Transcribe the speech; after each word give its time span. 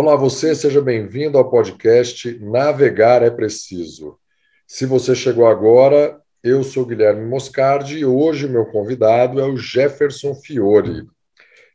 Olá, 0.00 0.14
você, 0.14 0.54
seja 0.54 0.80
bem-vindo 0.80 1.36
ao 1.36 1.50
podcast 1.50 2.38
Navegar 2.38 3.20
é 3.20 3.30
Preciso. 3.30 4.16
Se 4.64 4.86
você 4.86 5.12
chegou 5.12 5.44
agora, 5.44 6.22
eu 6.40 6.62
sou 6.62 6.86
Guilherme 6.86 7.28
Moscardi 7.28 7.98
e 7.98 8.04
hoje 8.04 8.46
meu 8.46 8.64
convidado 8.66 9.40
é 9.40 9.44
o 9.44 9.56
Jefferson 9.56 10.36
Fiore. 10.36 11.04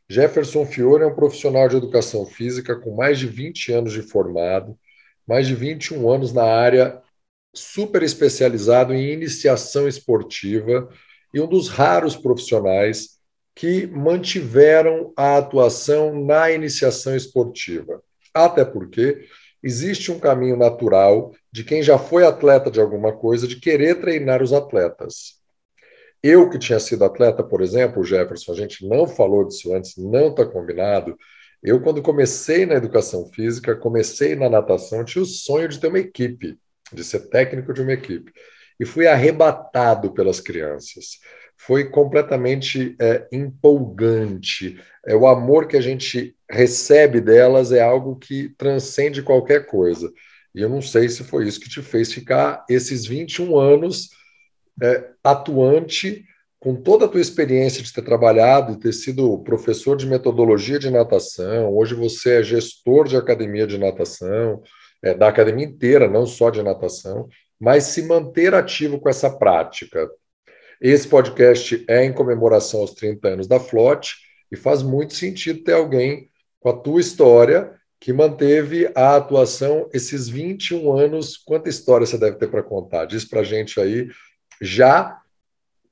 Jefferson 0.08 0.64
Fiore 0.64 1.02
é 1.02 1.06
um 1.06 1.14
profissional 1.14 1.68
de 1.68 1.76
educação 1.76 2.24
física 2.24 2.74
com 2.74 2.96
mais 2.96 3.18
de 3.18 3.26
20 3.26 3.72
anos 3.72 3.92
de 3.92 4.00
formado, 4.00 4.74
mais 5.28 5.46
de 5.46 5.54
21 5.54 6.10
anos 6.10 6.32
na 6.32 6.44
área 6.44 7.02
super 7.54 8.02
especializado 8.02 8.94
em 8.94 9.12
iniciação 9.12 9.86
esportiva 9.86 10.88
e 11.34 11.42
um 11.42 11.46
dos 11.46 11.68
raros 11.68 12.16
profissionais 12.16 13.18
que 13.54 13.86
mantiveram 13.86 15.12
a 15.14 15.36
atuação 15.36 16.24
na 16.24 16.50
iniciação 16.50 17.14
esportiva. 17.14 18.02
Até 18.34 18.64
porque 18.64 19.26
existe 19.62 20.10
um 20.10 20.18
caminho 20.18 20.56
natural 20.56 21.32
de 21.50 21.62
quem 21.64 21.82
já 21.82 21.98
foi 21.98 22.26
atleta 22.26 22.70
de 22.70 22.80
alguma 22.80 23.16
coisa 23.16 23.46
de 23.46 23.60
querer 23.60 24.00
treinar 24.00 24.42
os 24.42 24.52
atletas. 24.52 25.40
Eu 26.22 26.50
que 26.50 26.58
tinha 26.58 26.80
sido 26.80 27.04
atleta, 27.04 27.44
por 27.44 27.62
exemplo, 27.62 28.02
Jefferson, 28.02 28.52
a 28.52 28.56
gente 28.56 28.86
não 28.88 29.06
falou 29.06 29.46
disso 29.46 29.72
antes, 29.74 29.96
não 29.96 30.28
está 30.28 30.44
combinado. 30.44 31.16
Eu, 31.62 31.80
quando 31.80 32.02
comecei 32.02 32.66
na 32.66 32.74
educação 32.74 33.26
física, 33.32 33.76
comecei 33.76 34.34
na 34.34 34.50
natação, 34.50 35.04
tinha 35.04 35.22
o 35.22 35.26
sonho 35.26 35.68
de 35.68 35.78
ter 35.78 35.88
uma 35.88 35.98
equipe, 35.98 36.58
de 36.92 37.04
ser 37.04 37.28
técnico 37.28 37.72
de 37.72 37.82
uma 37.82 37.92
equipe. 37.92 38.32
E 38.80 38.84
fui 38.84 39.06
arrebatado 39.06 40.12
pelas 40.12 40.40
crianças 40.40 41.20
foi 41.56 41.84
completamente 41.84 42.94
é, 43.00 43.26
empolgante. 43.32 44.78
É, 45.06 45.14
o 45.14 45.26
amor 45.26 45.66
que 45.66 45.76
a 45.76 45.80
gente 45.80 46.36
recebe 46.50 47.20
delas 47.20 47.72
é 47.72 47.80
algo 47.80 48.16
que 48.16 48.50
transcende 48.58 49.22
qualquer 49.22 49.66
coisa. 49.66 50.12
E 50.54 50.60
eu 50.60 50.68
não 50.68 50.80
sei 50.80 51.08
se 51.08 51.24
foi 51.24 51.48
isso 51.48 51.60
que 51.60 51.68
te 51.68 51.82
fez 51.82 52.12
ficar 52.12 52.64
esses 52.68 53.06
21 53.06 53.58
anos 53.58 54.10
é, 54.82 55.10
atuante, 55.22 56.24
com 56.60 56.74
toda 56.74 57.04
a 57.04 57.08
tua 57.08 57.20
experiência 57.20 57.82
de 57.82 57.92
ter 57.92 58.02
trabalhado 58.02 58.72
e 58.72 58.78
ter 58.78 58.92
sido 58.92 59.38
professor 59.40 59.96
de 59.96 60.06
metodologia 60.06 60.78
de 60.78 60.90
natação, 60.90 61.74
hoje 61.74 61.94
você 61.94 62.40
é 62.40 62.42
gestor 62.42 63.06
de 63.06 63.16
academia 63.16 63.66
de 63.66 63.76
natação, 63.76 64.62
é, 65.02 65.12
da 65.12 65.28
academia 65.28 65.66
inteira, 65.66 66.08
não 66.08 66.24
só 66.24 66.48
de 66.48 66.62
natação, 66.62 67.28
mas 67.60 67.84
se 67.84 68.02
manter 68.02 68.54
ativo 68.54 68.98
com 68.98 69.08
essa 69.08 69.30
prática 69.30 70.08
esse 70.80 71.08
podcast 71.08 71.84
é 71.88 72.04
em 72.04 72.12
comemoração 72.12 72.80
aos 72.80 72.92
30 72.92 73.28
anos 73.28 73.46
da 73.46 73.58
Flote 73.60 74.16
e 74.50 74.56
faz 74.56 74.82
muito 74.82 75.14
sentido 75.14 75.62
ter 75.62 75.72
alguém 75.72 76.30
com 76.60 76.68
a 76.68 76.76
tua 76.76 77.00
história 77.00 77.72
que 78.00 78.12
manteve 78.12 78.90
a 78.94 79.16
atuação 79.16 79.88
esses 79.92 80.28
21 80.28 80.92
anos. 80.92 81.36
Quanta 81.36 81.68
história 81.68 82.06
você 82.06 82.18
deve 82.18 82.36
ter 82.36 82.48
para 82.48 82.62
contar? 82.62 83.06
Diz 83.06 83.24
para 83.24 83.40
a 83.40 83.44
gente 83.44 83.80
aí 83.80 84.08
já 84.60 85.20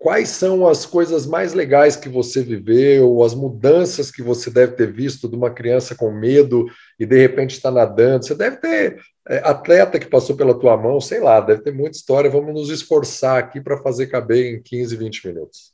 quais 0.02 0.30
são 0.30 0.66
as 0.66 0.84
coisas 0.84 1.26
mais 1.26 1.54
legais 1.54 1.94
que 1.94 2.08
você 2.08 2.42
viveu, 2.42 3.22
as 3.22 3.36
mudanças 3.36 4.10
que 4.10 4.20
você 4.20 4.50
deve 4.50 4.72
ter 4.72 4.90
visto 4.90 5.28
de 5.28 5.36
uma 5.36 5.48
criança 5.48 5.94
com 5.94 6.10
medo 6.10 6.66
e 6.98 7.06
de 7.06 7.16
repente 7.16 7.52
está 7.52 7.70
nadando. 7.70 8.26
Você 8.26 8.34
deve 8.34 8.56
ter 8.56 9.00
é, 9.28 9.38
atleta 9.48 10.00
que 10.00 10.08
passou 10.08 10.36
pela 10.36 10.58
tua 10.58 10.76
mão, 10.76 11.00
sei 11.00 11.20
lá, 11.20 11.40
deve 11.40 11.62
ter 11.62 11.72
muita 11.72 11.96
história. 11.96 12.28
Vamos 12.28 12.52
nos 12.52 12.68
esforçar 12.68 13.38
aqui 13.38 13.60
para 13.60 13.76
fazer 13.76 14.08
caber 14.08 14.52
em 14.52 14.60
15, 14.60 14.96
20 14.96 15.28
minutos. 15.28 15.72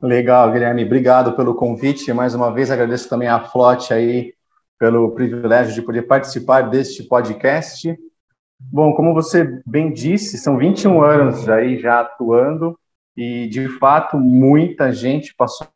Legal, 0.00 0.50
Guilherme. 0.50 0.86
Obrigado 0.86 1.36
pelo 1.36 1.54
convite. 1.54 2.10
Mais 2.14 2.34
uma 2.34 2.50
vez 2.50 2.70
agradeço 2.70 3.10
também 3.10 3.28
à 3.28 3.40
Flote 3.40 3.92
aí 3.92 4.32
pelo 4.78 5.10
privilégio 5.10 5.74
de 5.74 5.82
poder 5.82 6.02
participar 6.02 6.62
deste 6.62 7.02
podcast. 7.02 7.94
Bom, 8.58 8.94
como 8.94 9.12
você 9.12 9.60
bem 9.66 9.92
disse, 9.92 10.38
são 10.38 10.56
21 10.56 11.02
anos 11.02 11.46
aí 11.46 11.78
já 11.78 12.00
atuando 12.00 12.78
e 13.16 13.48
de 13.48 13.68
fato 13.78 14.18
muita 14.18 14.92
gente 14.92 15.34
passou 15.34 15.68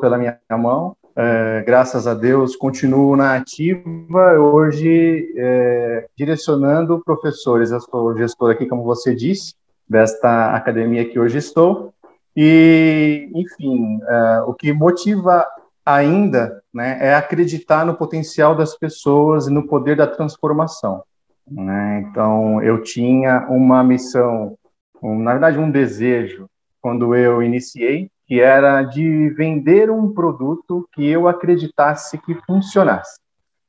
pela 0.00 0.18
minha 0.18 0.38
mão. 0.50 0.96
É, 1.16 1.62
graças 1.64 2.06
a 2.08 2.14
Deus, 2.14 2.56
continuo 2.56 3.14
na 3.14 3.36
ativa, 3.36 4.38
hoje 4.38 5.32
é, 5.36 6.08
direcionando 6.16 7.02
professores. 7.04 7.70
Eu 7.70 7.80
sou 7.80 8.16
gestor 8.16 8.50
aqui, 8.50 8.66
como 8.66 8.82
você 8.82 9.14
disse, 9.14 9.54
desta 9.88 10.54
academia 10.54 11.04
que 11.04 11.18
hoje 11.18 11.38
estou. 11.38 11.94
E, 12.36 13.30
enfim, 13.32 14.00
é, 14.02 14.40
o 14.46 14.54
que 14.54 14.72
motiva 14.72 15.46
ainda 15.86 16.62
né, 16.72 16.98
é 17.00 17.14
acreditar 17.14 17.84
no 17.84 17.94
potencial 17.94 18.56
das 18.56 18.76
pessoas 18.76 19.46
e 19.46 19.52
no 19.52 19.66
poder 19.68 19.96
da 19.96 20.06
transformação. 20.06 21.04
Né? 21.48 22.06
Então, 22.08 22.60
eu 22.62 22.82
tinha 22.82 23.46
uma 23.48 23.84
missão, 23.84 24.56
um, 25.02 25.18
na 25.18 25.32
verdade, 25.32 25.58
um 25.58 25.70
desejo 25.70 26.48
quando 26.84 27.16
eu 27.16 27.42
iniciei, 27.42 28.10
que 28.26 28.42
era 28.42 28.82
de 28.82 29.30
vender 29.30 29.90
um 29.90 30.12
produto 30.12 30.86
que 30.92 31.02
eu 31.06 31.26
acreditasse 31.26 32.18
que 32.18 32.34
funcionasse. 32.46 33.18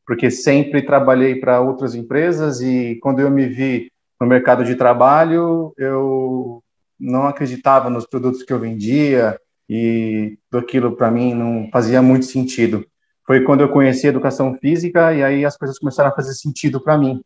Porque 0.06 0.30
sempre 0.30 0.82
trabalhei 0.82 1.40
para 1.40 1.62
outras 1.62 1.96
empresas 1.96 2.60
e 2.60 3.00
quando 3.02 3.22
eu 3.22 3.32
me 3.32 3.46
vi 3.46 3.90
no 4.20 4.28
mercado 4.28 4.66
de 4.66 4.76
trabalho, 4.76 5.74
eu 5.78 6.62
não 7.00 7.26
acreditava 7.26 7.90
nos 7.90 8.06
produtos 8.06 8.44
que 8.44 8.52
eu 8.52 8.60
vendia 8.60 9.40
e 9.70 10.38
aquilo 10.54 10.94
para 10.94 11.10
mim 11.10 11.34
não 11.34 11.70
fazia 11.72 12.02
muito 12.02 12.26
sentido. 12.26 12.86
Foi 13.26 13.46
quando 13.46 13.62
eu 13.62 13.70
conheci 13.70 14.08
a 14.08 14.10
educação 14.10 14.56
física 14.56 15.14
e 15.14 15.24
aí 15.24 15.46
as 15.46 15.56
coisas 15.56 15.80
começaram 15.80 16.10
a 16.10 16.16
fazer 16.16 16.34
sentido 16.34 16.82
para 16.82 16.98
mim. 16.98 17.22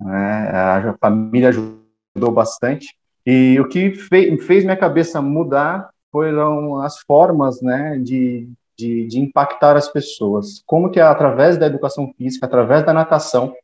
Né? 0.00 0.48
A 0.50 0.96
família 0.98 1.50
ajudou 1.50 2.32
bastante 2.32 2.96
e 3.26 3.58
o 3.58 3.68
que 3.68 3.94
fez, 3.94 4.64
minha 4.64 4.76
cabeça 4.76 5.20
mudar 5.22 5.90
foram 6.12 6.80
as 6.80 6.98
formas 7.00 7.60
né, 7.62 7.98
de, 7.98 8.48
de, 8.76 9.06
de, 9.06 9.18
impactar 9.18 9.76
as 9.76 9.88
pessoas. 9.88 10.62
Como 10.66 10.90
que 10.90 11.00
através 11.00 11.56
da 11.56 11.66
educação 11.66 12.12
física, 12.16 12.46
através 12.46 12.84
da 12.84 12.92
natação, 12.92 13.54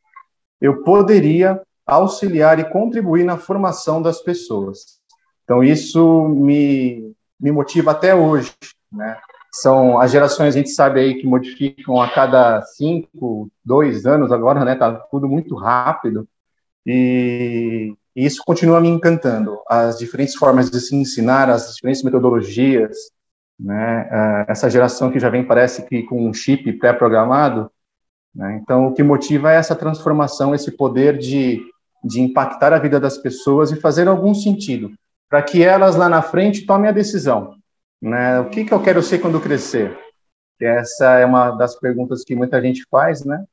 eu 0.59 0.83
poderia 0.83 1.61
auxiliar 1.85 2.59
e 2.59 2.69
contribuir 2.69 3.23
na 3.23 3.37
formação 3.37 4.01
das 4.01 4.21
pessoas. 4.21 4.99
Então, 5.43 5.63
isso 5.63 6.27
me, 6.29 7.13
me 7.39 7.51
motiva 7.51 7.91
até 7.91 8.15
hoje. 8.15 8.53
Né? 8.91 9.17
São 9.53 9.99
as 9.99 10.11
gerações, 10.11 10.55
a 10.55 10.57
gente 10.57 10.69
sabe 10.69 10.99
aí 10.99 11.15
que 11.15 11.27
modificam 11.27 12.01
a 12.01 12.09
cada 12.09 12.61
cinco, 12.61 13.49
dois 13.63 14.05
anos 14.05 14.31
agora, 14.31 14.63
né? 14.63 14.75
Tá 14.75 14.93
tudo 14.93 15.27
muito 15.27 15.55
rápido. 15.55 16.27
E, 16.85 17.93
e 18.15 18.25
isso 18.25 18.41
continua 18.45 18.81
me 18.81 18.89
encantando. 18.89 19.59
As 19.67 19.97
diferentes 19.97 20.35
formas 20.35 20.69
de 20.69 20.79
se 20.79 20.95
ensinar, 20.95 21.49
as 21.49 21.75
diferentes 21.75 22.03
metodologias, 22.03 22.97
né? 23.59 24.09
É, 24.11 24.51
essa 24.51 24.69
geração 24.69 25.11
que 25.11 25.19
já 25.19 25.29
vem, 25.29 25.45
parece 25.45 25.85
que 25.85 26.03
com 26.03 26.27
um 26.27 26.33
chip 26.33 26.73
pré-programado. 26.73 27.71
Né? 28.33 28.59
Então, 28.61 28.87
o 28.87 28.93
que 28.93 29.03
motiva 29.03 29.51
é 29.51 29.55
essa 29.55 29.75
transformação, 29.75 30.55
esse 30.55 30.71
poder 30.71 31.17
de, 31.17 31.61
de 32.03 32.21
impactar 32.21 32.73
a 32.73 32.79
vida 32.79 32.99
das 32.99 33.17
pessoas 33.17 33.71
e 33.71 33.79
fazer 33.79 34.07
algum 34.07 34.33
sentido, 34.33 34.91
para 35.29 35.41
que 35.43 35.63
elas 35.63 35.95
lá 35.95 36.09
na 36.09 36.21
frente 36.21 36.65
tomem 36.65 36.89
a 36.89 36.93
decisão. 36.93 37.55
Né? 38.01 38.39
O 38.39 38.49
que, 38.49 38.65
que 38.65 38.73
eu 38.73 38.81
quero 38.81 39.03
ser 39.03 39.19
quando 39.19 39.39
crescer? 39.39 39.95
Essa 40.59 41.19
é 41.19 41.25
uma 41.25 41.51
das 41.51 41.75
perguntas 41.79 42.23
que 42.23 42.35
muita 42.35 42.61
gente 42.61 42.85
faz, 42.89 43.23
né? 43.25 43.43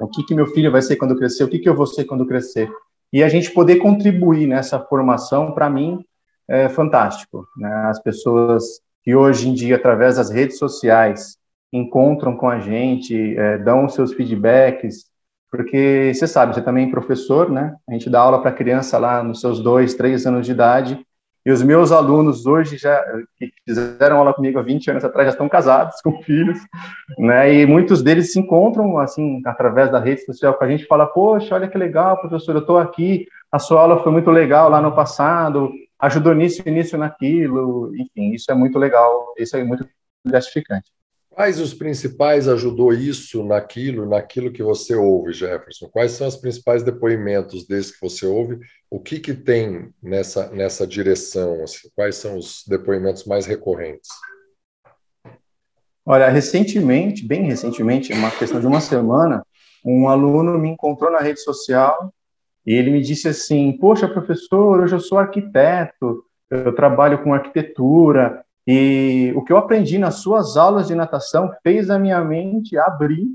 O 0.00 0.08
que, 0.08 0.22
que 0.24 0.34
meu 0.34 0.46
filho 0.46 0.70
vai 0.70 0.80
ser 0.80 0.96
quando 0.96 1.16
crescer? 1.16 1.44
O 1.44 1.48
que, 1.48 1.58
que 1.58 1.68
eu 1.68 1.74
vou 1.74 1.86
ser 1.86 2.04
quando 2.04 2.26
crescer? 2.26 2.70
E 3.12 3.22
a 3.22 3.28
gente 3.28 3.50
poder 3.50 3.76
contribuir 3.76 4.46
nessa 4.46 4.78
formação, 4.78 5.52
para 5.52 5.68
mim, 5.68 6.04
é 6.48 6.68
fantástico. 6.68 7.46
Né? 7.56 7.72
As 7.86 8.00
pessoas 8.00 8.80
que 9.02 9.14
hoje 9.14 9.48
em 9.48 9.54
dia, 9.54 9.76
através 9.76 10.16
das 10.16 10.30
redes 10.30 10.58
sociais, 10.58 11.36
encontram 11.72 12.36
com 12.36 12.48
a 12.48 12.58
gente, 12.60 13.36
é, 13.36 13.58
dão 13.58 13.88
seus 13.88 14.12
feedbacks, 14.12 15.06
porque 15.50 16.12
você 16.14 16.26
sabe, 16.26 16.54
você 16.54 16.62
também 16.62 16.86
é 16.86 16.90
professor, 16.90 17.50
né? 17.50 17.74
A 17.88 17.92
gente 17.92 18.08
dá 18.08 18.20
aula 18.20 18.40
para 18.40 18.52
criança 18.52 18.98
lá 18.98 19.22
nos 19.22 19.40
seus 19.40 19.60
dois, 19.60 19.94
três 19.94 20.26
anos 20.26 20.46
de 20.46 20.52
idade, 20.52 21.04
e 21.44 21.50
os 21.50 21.62
meus 21.62 21.90
alunos 21.90 22.46
hoje 22.46 22.76
já 22.76 23.02
que 23.36 23.52
fizeram 23.66 24.18
aula 24.18 24.34
comigo 24.34 24.58
há 24.58 24.62
20 24.62 24.90
anos 24.90 25.04
atrás 25.04 25.28
já 25.28 25.32
estão 25.32 25.48
casados 25.48 26.00
com 26.04 26.22
filhos, 26.22 26.58
né? 27.18 27.54
E 27.54 27.66
muitos 27.66 28.02
deles 28.02 28.32
se 28.32 28.38
encontram 28.38 28.98
assim 28.98 29.40
através 29.46 29.90
da 29.90 29.98
rede 29.98 30.24
social 30.24 30.54
com 30.54 30.64
a 30.64 30.68
gente, 30.68 30.86
fala: 30.86 31.06
"Poxa, 31.06 31.54
olha 31.54 31.68
que 31.68 31.78
legal, 31.78 32.18
professor, 32.20 32.54
eu 32.54 32.60
estou 32.60 32.78
aqui. 32.78 33.26
A 33.50 33.58
sua 33.58 33.80
aula 33.80 34.02
foi 34.02 34.12
muito 34.12 34.30
legal 34.30 34.68
lá 34.68 34.80
no 34.80 34.94
passado, 34.94 35.70
ajudou 35.98 36.34
nisso 36.34 36.62
e 36.66 36.70
nisso 36.70 36.96
naquilo". 36.98 37.92
Enfim, 37.96 38.32
isso 38.32 38.50
é 38.50 38.54
muito 38.54 38.78
legal, 38.78 39.34
isso 39.38 39.56
é 39.56 39.64
muito 39.64 39.88
gratificante. 40.24 40.90
Quais 41.32 41.60
os 41.60 41.72
principais 41.72 42.48
ajudou 42.48 42.92
isso, 42.92 43.44
naquilo, 43.44 44.04
naquilo 44.04 44.52
que 44.52 44.64
você 44.64 44.96
ouve, 44.96 45.32
Jefferson? 45.32 45.88
Quais 45.88 46.10
são 46.12 46.26
os 46.26 46.36
principais 46.36 46.82
depoimentos 46.82 47.66
desses 47.66 47.92
que 47.92 48.00
você 48.00 48.26
ouve? 48.26 48.58
O 48.90 48.98
que, 48.98 49.20
que 49.20 49.32
tem 49.32 49.94
nessa, 50.02 50.50
nessa 50.50 50.84
direção? 50.84 51.62
Assim? 51.62 51.88
Quais 51.94 52.16
são 52.16 52.36
os 52.36 52.64
depoimentos 52.66 53.24
mais 53.24 53.46
recorrentes? 53.46 54.10
Olha, 56.04 56.28
recentemente, 56.28 57.24
bem 57.24 57.44
recentemente, 57.44 58.12
uma 58.12 58.32
questão 58.32 58.58
de 58.60 58.66
uma 58.66 58.80
semana, 58.80 59.46
um 59.84 60.08
aluno 60.08 60.58
me 60.58 60.68
encontrou 60.68 61.12
na 61.12 61.20
rede 61.20 61.40
social 61.40 62.12
e 62.66 62.74
ele 62.74 62.90
me 62.90 63.00
disse 63.00 63.28
assim: 63.28 63.78
Poxa, 63.78 64.08
professor, 64.08 64.80
hoje 64.80 64.96
eu 64.96 65.00
sou 65.00 65.16
arquiteto, 65.16 66.24
eu 66.50 66.74
trabalho 66.74 67.22
com 67.22 67.32
arquitetura, 67.32 68.44
e 68.72 69.32
o 69.34 69.42
que 69.42 69.52
eu 69.52 69.56
aprendi 69.56 69.98
nas 69.98 70.20
suas 70.22 70.56
aulas 70.56 70.86
de 70.86 70.94
natação 70.94 71.50
fez 71.60 71.90
a 71.90 71.98
minha 71.98 72.20
mente 72.22 72.78
abrir 72.78 73.26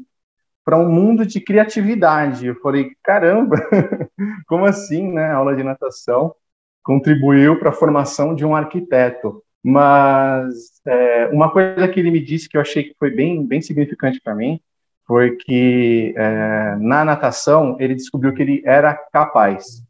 para 0.63 0.77
um 0.77 0.89
mundo 0.89 1.25
de 1.25 1.41
criatividade. 1.41 2.47
Eu 2.47 2.55
falei: 2.61 2.91
caramba, 3.03 3.57
como 4.47 4.63
assim, 4.63 5.11
né? 5.11 5.25
A 5.25 5.35
aula 5.35 5.53
de 5.53 5.61
natação 5.61 6.33
contribuiu 6.81 7.59
para 7.59 7.69
a 7.71 7.73
formação 7.73 8.33
de 8.33 8.45
um 8.45 8.55
arquiteto. 8.55 9.43
Mas 9.61 10.79
é, 10.87 11.27
uma 11.33 11.51
coisa 11.51 11.85
que 11.89 11.99
ele 11.99 12.11
me 12.11 12.23
disse 12.23 12.47
que 12.47 12.55
eu 12.55 12.61
achei 12.61 12.83
que 12.83 12.95
foi 12.97 13.11
bem, 13.11 13.45
bem 13.45 13.61
significante 13.61 14.21
para 14.23 14.33
mim 14.33 14.61
foi 15.05 15.35
que 15.35 16.13
é, 16.15 16.77
na 16.79 17.03
natação 17.03 17.75
ele 17.77 17.93
descobriu 17.93 18.33
que 18.33 18.41
ele 18.41 18.61
era 18.63 18.93
capaz. 18.93 19.83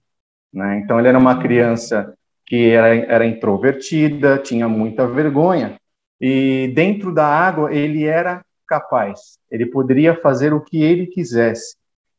Né? 0.51 0.79
Então 0.79 0.97
ele 0.97 1.07
era 1.07 1.19
uma 1.19 1.39
criança 1.39 2.17
que 2.45 2.69
era, 2.69 2.95
era 2.95 3.25
introvertida, 3.25 4.37
tinha 4.37 4.67
muita 4.67 5.07
vergonha, 5.07 5.77
e 6.19 6.71
dentro 6.75 7.13
da 7.13 7.25
água 7.25 7.73
ele 7.73 8.05
era 8.05 8.43
capaz, 8.67 9.37
ele 9.49 9.65
poderia 9.65 10.15
fazer 10.15 10.53
o 10.53 10.61
que 10.61 10.83
ele 10.83 11.07
quisesse. 11.07 11.75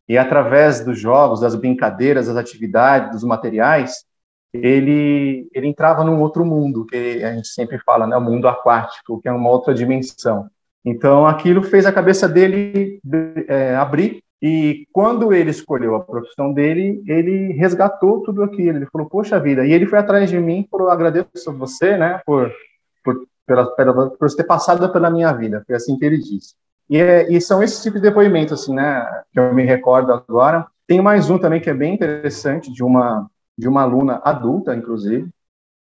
E 0.08 0.16
através 0.16 0.84
dos 0.84 0.98
jogos, 0.98 1.40
das 1.40 1.56
brincadeiras, 1.56 2.28
das 2.28 2.36
atividades, 2.36 3.10
dos 3.10 3.24
materiais, 3.24 4.04
ele, 4.52 5.48
ele 5.52 5.66
entrava 5.66 6.04
num 6.04 6.20
outro 6.20 6.44
mundo, 6.44 6.86
que 6.86 7.24
a 7.24 7.34
gente 7.34 7.48
sempre 7.48 7.78
fala, 7.80 8.06
né, 8.06 8.16
o 8.16 8.20
mundo 8.20 8.46
aquático, 8.46 9.20
que 9.20 9.28
é 9.28 9.32
uma 9.32 9.50
outra 9.50 9.74
dimensão. 9.74 10.48
Então, 10.84 11.26
aquilo 11.26 11.62
fez 11.62 11.84
a 11.84 11.92
cabeça 11.92 12.28
dele 12.28 13.00
é, 13.48 13.74
abrir, 13.74 14.22
e 14.40 14.86
quando 14.92 15.32
ele 15.32 15.50
escolheu 15.50 15.94
a 15.94 16.00
profissão 16.00 16.52
dele, 16.52 17.02
ele 17.06 17.52
resgatou 17.52 18.22
tudo 18.22 18.42
aquilo. 18.42 18.78
Ele 18.78 18.86
falou, 18.86 19.08
poxa 19.08 19.40
vida, 19.40 19.64
e 19.64 19.72
ele 19.72 19.86
foi 19.86 19.98
atrás 19.98 20.28
de 20.28 20.38
mim, 20.38 20.66
falou, 20.70 20.90
agradeço 20.90 21.48
a 21.48 21.52
você, 21.52 21.96
né, 21.96 22.20
por, 22.26 22.52
por, 23.02 23.26
pela, 23.46 23.66
pela, 23.74 24.10
por 24.10 24.34
ter 24.34 24.44
passado 24.44 24.92
pela 24.92 25.10
minha 25.10 25.32
vida. 25.32 25.62
Foi 25.66 25.74
assim 25.74 25.98
que 25.98 26.04
ele 26.04 26.18
disse. 26.18 26.54
E, 26.88 26.98
é, 26.98 27.32
e 27.32 27.40
são 27.40 27.62
esses 27.62 27.82
tipos 27.82 28.00
de 28.00 28.08
depoimentos, 28.08 28.60
assim, 28.60 28.74
né, 28.74 29.04
que 29.32 29.40
eu 29.40 29.54
me 29.54 29.64
recordo 29.64 30.12
agora. 30.12 30.66
Tem 30.86 31.00
mais 31.00 31.30
um 31.30 31.38
também 31.38 31.60
que 31.60 31.70
é 31.70 31.74
bem 31.74 31.94
interessante, 31.94 32.72
de 32.72 32.84
uma, 32.84 33.28
de 33.56 33.66
uma 33.66 33.82
aluna 33.82 34.20
adulta, 34.22 34.76
inclusive, 34.76 35.28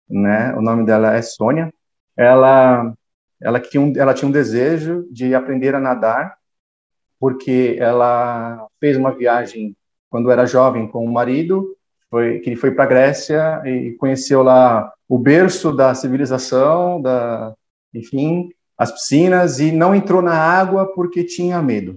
né, 0.08 0.52
o 0.56 0.60
nome 0.60 0.84
dela 0.84 1.14
é 1.14 1.22
Sônia. 1.22 1.72
Ela 2.16 2.92
ela 3.40 3.58
tinha, 3.58 3.80
um, 3.80 3.92
ela 3.96 4.12
tinha 4.12 4.28
um 4.28 4.32
desejo 4.32 5.08
de 5.10 5.34
aprender 5.34 5.74
a 5.74 5.80
nadar, 5.80 6.36
porque 7.20 7.76
ela 7.78 8.66
fez 8.80 8.96
uma 8.96 9.12
viagem 9.12 9.76
quando 10.08 10.30
era 10.30 10.46
jovem 10.46 10.88
com 10.88 11.04
o 11.04 11.12
marido, 11.12 11.76
foi, 12.10 12.40
que 12.40 12.56
foi 12.56 12.72
para 12.72 12.84
a 12.84 12.88
Grécia 12.88 13.62
e 13.64 13.92
conheceu 13.92 14.42
lá 14.42 14.92
o 15.08 15.18
berço 15.18 15.70
da 15.72 15.94
civilização, 15.94 17.00
da, 17.00 17.54
enfim, 17.94 18.48
as 18.76 18.90
piscinas, 18.90 19.60
e 19.60 19.70
não 19.70 19.94
entrou 19.94 20.22
na 20.22 20.34
água 20.34 20.86
porque 20.94 21.22
tinha 21.22 21.62
medo. 21.62 21.96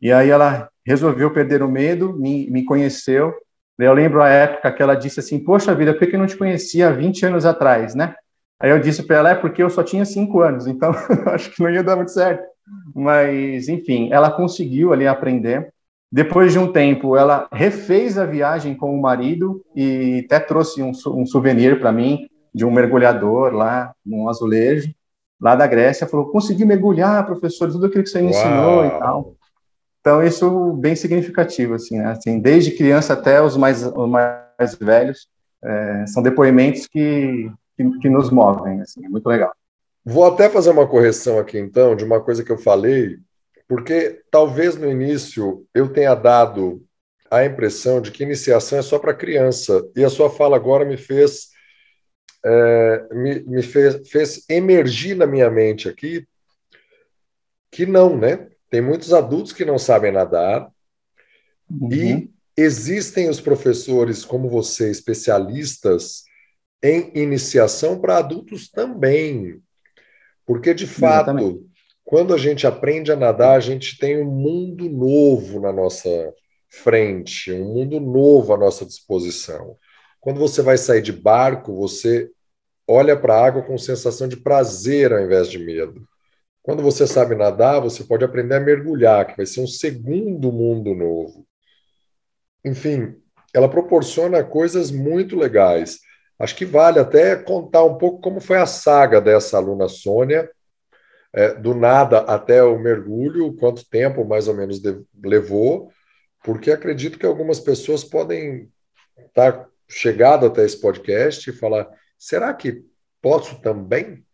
E 0.00 0.10
aí 0.10 0.30
ela 0.30 0.70
resolveu 0.86 1.30
perder 1.32 1.62
o 1.62 1.68
medo, 1.68 2.14
me, 2.14 2.48
me 2.50 2.64
conheceu. 2.64 3.34
Eu 3.78 3.92
lembro 3.92 4.22
a 4.22 4.28
época 4.28 4.72
que 4.72 4.82
ela 4.82 4.94
disse 4.94 5.20
assim: 5.20 5.38
Poxa 5.38 5.74
vida, 5.74 5.92
por 5.92 6.06
que 6.06 6.14
eu 6.14 6.20
não 6.20 6.26
te 6.26 6.36
conhecia 6.36 6.88
há 6.88 6.92
20 6.92 7.26
anos 7.26 7.44
atrás, 7.44 7.94
né? 7.94 8.14
Aí 8.58 8.70
eu 8.70 8.78
disse 8.78 9.02
para 9.02 9.16
ela, 9.16 9.30
é 9.30 9.34
porque 9.34 9.62
eu 9.62 9.70
só 9.70 9.82
tinha 9.82 10.04
cinco 10.04 10.40
anos, 10.40 10.66
então 10.66 10.92
acho 11.32 11.50
que 11.50 11.62
não 11.62 11.70
ia 11.70 11.82
dar 11.82 11.96
muito 11.96 12.10
certo. 12.12 12.44
Mas, 12.94 13.68
enfim, 13.68 14.08
ela 14.12 14.30
conseguiu 14.30 14.92
ali 14.92 15.06
aprender. 15.06 15.72
Depois 16.10 16.52
de 16.52 16.58
um 16.58 16.72
tempo, 16.72 17.16
ela 17.16 17.48
refez 17.52 18.18
a 18.18 18.26
viagem 18.26 18.74
com 18.74 18.94
o 18.94 19.00
marido 19.00 19.64
e 19.76 20.22
até 20.26 20.40
trouxe 20.40 20.82
um, 20.82 20.92
um 21.06 21.24
souvenir 21.24 21.78
para 21.78 21.92
mim 21.92 22.28
de 22.52 22.64
um 22.64 22.70
mergulhador 22.70 23.52
lá, 23.52 23.94
num 24.04 24.28
azulejo, 24.28 24.92
lá 25.40 25.54
da 25.54 25.66
Grécia. 25.66 26.06
Falou: 26.06 26.30
consegui 26.30 26.64
mergulhar, 26.64 27.24
professor, 27.26 27.70
tudo 27.70 27.86
aquilo 27.86 28.02
que 28.02 28.10
você 28.10 28.20
me 28.20 28.30
ensinou 28.30 28.84
e 28.84 28.90
tal. 28.90 29.34
Então, 30.00 30.22
isso 30.22 30.72
bem 30.72 30.96
significativo, 30.96 31.74
assim, 31.74 31.98
né? 31.98 32.06
assim 32.06 32.40
desde 32.40 32.72
criança 32.72 33.12
até 33.12 33.40
os 33.40 33.56
mais, 33.56 33.84
os 33.84 34.08
mais 34.08 34.74
velhos, 34.80 35.28
é, 35.62 36.06
são 36.06 36.22
depoimentos 36.22 36.86
que 36.86 37.52
que, 37.80 37.98
que 37.98 38.08
nos 38.08 38.30
movem, 38.30 38.80
assim, 38.80 39.04
é 39.04 39.08
muito 39.08 39.26
legal. 39.26 39.52
Vou 40.04 40.24
até 40.24 40.48
fazer 40.48 40.70
uma 40.70 40.88
correção 40.88 41.38
aqui, 41.38 41.58
então, 41.58 41.94
de 41.94 42.04
uma 42.04 42.20
coisa 42.20 42.42
que 42.42 42.50
eu 42.50 42.58
falei, 42.58 43.18
porque 43.68 44.22
talvez 44.30 44.76
no 44.76 44.90
início 44.90 45.66
eu 45.74 45.92
tenha 45.92 46.14
dado 46.14 46.84
a 47.30 47.44
impressão 47.44 48.00
de 48.00 48.10
que 48.10 48.24
iniciação 48.24 48.78
é 48.78 48.82
só 48.82 48.98
para 48.98 49.14
criança, 49.14 49.88
e 49.94 50.02
a 50.02 50.10
sua 50.10 50.30
fala 50.30 50.56
agora 50.56 50.84
me 50.84 50.96
fez, 50.96 51.48
é, 52.44 53.08
me, 53.12 53.40
me 53.40 53.62
fez, 53.62 54.08
fez 54.08 54.44
emergir 54.48 55.14
na 55.14 55.26
minha 55.26 55.50
mente 55.50 55.88
aqui 55.88 56.26
que 57.70 57.86
não, 57.86 58.16
né? 58.16 58.48
Tem 58.68 58.80
muitos 58.80 59.12
adultos 59.12 59.52
que 59.52 59.64
não 59.64 59.78
sabem 59.78 60.10
nadar, 60.10 60.68
uhum. 61.70 61.92
e 61.92 62.30
existem 62.56 63.28
os 63.28 63.40
professores 63.40 64.24
como 64.24 64.48
você, 64.48 64.90
especialistas 64.90 66.24
em 66.82 67.10
iniciação 67.14 68.00
para 68.00 68.18
adultos 68.18 68.68
também. 68.68 69.62
Porque, 70.50 70.74
de 70.74 70.84
fato, 70.84 71.30
Exatamente. 71.30 71.64
quando 72.04 72.34
a 72.34 72.36
gente 72.36 72.66
aprende 72.66 73.12
a 73.12 73.16
nadar, 73.16 73.56
a 73.56 73.60
gente 73.60 73.96
tem 73.96 74.20
um 74.20 74.28
mundo 74.28 74.90
novo 74.90 75.60
na 75.60 75.72
nossa 75.72 76.10
frente, 76.68 77.52
um 77.52 77.72
mundo 77.72 78.00
novo 78.00 78.52
à 78.52 78.58
nossa 78.58 78.84
disposição. 78.84 79.76
Quando 80.18 80.40
você 80.40 80.60
vai 80.60 80.76
sair 80.76 81.02
de 81.02 81.12
barco, 81.12 81.72
você 81.76 82.28
olha 82.84 83.16
para 83.16 83.36
a 83.36 83.46
água 83.46 83.62
com 83.62 83.78
sensação 83.78 84.26
de 84.26 84.38
prazer 84.38 85.12
ao 85.12 85.20
invés 85.20 85.48
de 85.48 85.56
medo. 85.56 86.04
Quando 86.64 86.82
você 86.82 87.06
sabe 87.06 87.36
nadar, 87.36 87.78
você 87.78 88.02
pode 88.02 88.24
aprender 88.24 88.56
a 88.56 88.60
mergulhar, 88.60 89.28
que 89.28 89.36
vai 89.36 89.46
ser 89.46 89.60
um 89.60 89.68
segundo 89.68 90.50
mundo 90.50 90.96
novo. 90.96 91.46
Enfim, 92.64 93.14
ela 93.54 93.68
proporciona 93.68 94.42
coisas 94.42 94.90
muito 94.90 95.36
legais. 95.36 96.00
Acho 96.40 96.56
que 96.56 96.64
vale 96.64 96.98
até 96.98 97.36
contar 97.36 97.84
um 97.84 97.98
pouco 97.98 98.22
como 98.22 98.40
foi 98.40 98.56
a 98.56 98.64
saga 98.64 99.20
dessa 99.20 99.58
aluna 99.58 99.88
Sônia, 99.88 100.50
é, 101.34 101.52
do 101.52 101.74
nada 101.74 102.20
até 102.20 102.62
o 102.62 102.78
mergulho, 102.78 103.54
quanto 103.56 103.88
tempo 103.88 104.24
mais 104.24 104.48
ou 104.48 104.54
menos 104.54 104.80
de, 104.80 105.04
levou, 105.22 105.92
porque 106.42 106.72
acredito 106.72 107.18
que 107.18 107.26
algumas 107.26 107.60
pessoas 107.60 108.02
podem 108.02 108.72
estar 109.18 109.68
chegado 109.86 110.46
até 110.46 110.64
esse 110.64 110.80
podcast 110.80 111.48
e 111.50 111.52
falar: 111.52 111.86
será 112.16 112.54
que 112.54 112.82
posso 113.20 113.60
também? 113.60 114.24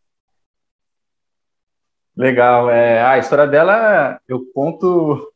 Legal. 2.16 2.70
É, 2.70 3.02
a 3.02 3.18
história 3.18 3.48
dela 3.48 4.20
eu 4.28 4.46
conto 4.54 5.32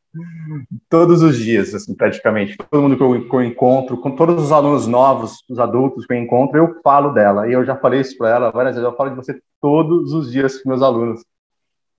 todos 0.89 1.23
os 1.23 1.37
dias, 1.37 1.75
assim, 1.75 1.95
praticamente. 1.95 2.57
Todo 2.57 2.83
mundo 2.83 2.97
que 2.97 3.03
eu, 3.03 3.29
que 3.29 3.35
eu, 3.35 3.43
encontro, 3.43 3.97
com 3.99 4.11
todos 4.11 4.43
os 4.43 4.53
alunos 4.53 4.87
novos, 4.87 5.45
os 5.49 5.59
adultos 5.59 6.07
que 6.07 6.13
eu 6.13 6.19
encontro, 6.19 6.59
eu 6.59 6.81
falo 6.83 7.13
dela. 7.13 7.49
E 7.49 7.53
eu 7.53 7.65
já 7.65 7.77
falei 7.77 8.01
isso 8.01 8.17
para 8.17 8.31
ela 8.31 8.51
várias 8.51 8.75
vezes. 8.75 8.89
Eu 8.89 8.97
falo 8.97 9.11
de 9.11 9.17
você 9.17 9.41
todos 9.61 10.13
os 10.13 10.31
dias 10.31 10.61
com 10.61 10.69
meus 10.69 10.83
alunos. 10.83 11.25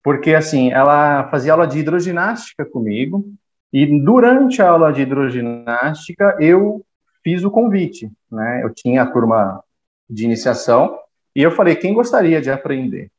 Porque, 0.03 0.33
assim, 0.33 0.71
ela 0.71 1.29
fazia 1.29 1.53
aula 1.53 1.67
de 1.67 1.79
hidroginástica 1.79 2.65
comigo. 2.65 3.25
E 3.71 4.01
durante 4.01 4.61
a 4.61 4.69
aula 4.69 4.91
de 4.91 5.01
hidroginástica, 5.01 6.37
eu 6.39 6.83
fiz 7.23 7.43
o 7.43 7.51
convite, 7.51 8.11
né? 8.31 8.63
Eu 8.63 8.73
tinha 8.73 9.03
a 9.03 9.11
turma 9.11 9.63
de 10.09 10.25
iniciação 10.25 10.99
e 11.35 11.41
eu 11.41 11.51
falei, 11.51 11.75
quem 11.75 11.93
gostaria 11.93 12.41
de 12.41 12.51
aprender? 12.51 13.09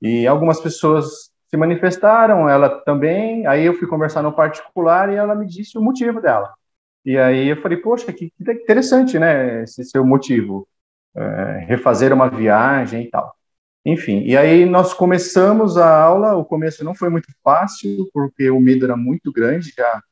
E 0.00 0.26
algumas 0.26 0.60
pessoas 0.60 1.30
se 1.50 1.56
manifestaram, 1.56 2.48
ela 2.48 2.68
também. 2.68 3.46
Aí 3.46 3.66
eu 3.66 3.74
fui 3.74 3.88
conversar 3.88 4.22
no 4.22 4.32
particular 4.32 5.12
e 5.12 5.16
ela 5.16 5.34
me 5.34 5.46
disse 5.46 5.76
o 5.76 5.82
motivo 5.82 6.20
dela. 6.20 6.54
E 7.04 7.18
aí 7.18 7.48
eu 7.48 7.60
falei, 7.60 7.78
poxa, 7.78 8.12
que, 8.12 8.30
que 8.30 8.52
interessante, 8.52 9.18
né? 9.18 9.64
Esse 9.64 9.84
seu 9.84 10.06
motivo, 10.06 10.68
é, 11.14 11.64
refazer 11.66 12.12
uma 12.12 12.28
viagem 12.28 13.04
e 13.04 13.10
tal. 13.10 13.34
Enfim, 13.84 14.22
e 14.24 14.36
aí 14.36 14.66
nós 14.66 14.92
começamos 14.94 15.76
a 15.76 16.02
aula. 16.02 16.36
O 16.36 16.44
começo 16.44 16.84
não 16.84 16.94
foi 16.94 17.08
muito 17.08 17.28
fácil, 17.42 18.08
porque 18.12 18.50
o 18.50 18.60
medo 18.60 18.84
era 18.84 18.96
muito 18.96 19.32
grande. 19.32 19.72
Já, 19.76 20.02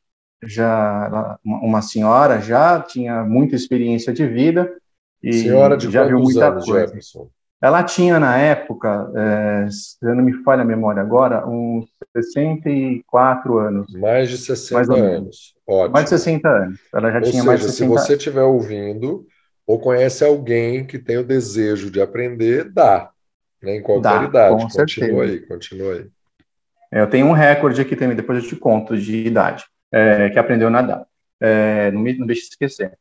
já 0.42 1.38
uma 1.44 1.82
senhora 1.82 2.40
já 2.40 2.80
tinha 2.80 3.22
muita 3.24 3.54
experiência 3.54 4.12
de 4.12 4.26
vida 4.26 4.74
e 5.22 5.32
senhora 5.32 5.76
de 5.76 5.90
já 5.90 6.04
viu 6.04 6.18
muita 6.18 6.48
anos, 6.48 6.64
coisa. 6.64 6.86
Jefferson? 6.86 7.30
Ela 7.60 7.82
tinha, 7.82 8.20
na 8.20 8.38
época, 8.38 9.10
é, 9.16 9.68
se 9.68 9.96
não 10.00 10.22
me 10.22 10.32
falha 10.44 10.62
a 10.62 10.64
memória 10.64 11.02
agora, 11.02 11.46
uns 11.46 11.86
64 12.16 13.58
anos. 13.58 13.92
Mais 13.94 14.30
de 14.30 14.38
60 14.38 14.94
anos. 14.94 15.54
Ótimo. 15.66 15.92
Mais 15.92 16.04
de 16.04 16.10
60 16.10 16.48
anos. 16.48 16.80
Ela 16.94 17.10
já 17.10 17.18
ou 17.18 17.22
tinha 17.22 17.32
seja, 17.32 17.44
mais 17.44 17.60
de 17.60 17.66
60 17.66 17.84
anos. 17.84 18.00
Se 18.02 18.06
você 18.06 18.16
estiver 18.16 18.42
ouvindo 18.42 19.26
ou 19.66 19.80
conhece 19.80 20.24
alguém 20.24 20.86
que 20.86 20.98
tem 20.98 21.18
o 21.18 21.24
desejo 21.24 21.90
de 21.90 22.00
aprender, 22.00 22.70
dá. 22.72 23.10
Né, 23.60 23.76
em 23.76 23.82
qualquer 23.82 24.20
dá, 24.20 24.24
idade. 24.24 24.54
Com 24.54 24.68
continua 24.68 24.86
certeza. 24.86 25.22
aí, 25.22 25.40
continua 25.40 25.92
aí. 25.94 26.06
É, 26.92 27.00
eu 27.00 27.10
tenho 27.10 27.26
um 27.26 27.32
recorde 27.32 27.80
aqui 27.80 27.96
também, 27.96 28.16
depois 28.16 28.42
eu 28.42 28.48
te 28.48 28.56
conto, 28.56 28.96
de 28.96 29.26
idade. 29.26 29.64
é, 29.92 30.30
que 30.30 30.38
aprendeu 30.38 30.68
a 30.68 30.70
nadar. 30.70 31.06
É, 31.40 31.90
não, 31.90 32.00
me, 32.00 32.16
não 32.16 32.26
deixe 32.26 32.42
de 32.42 32.48
esquecer. 32.48 32.98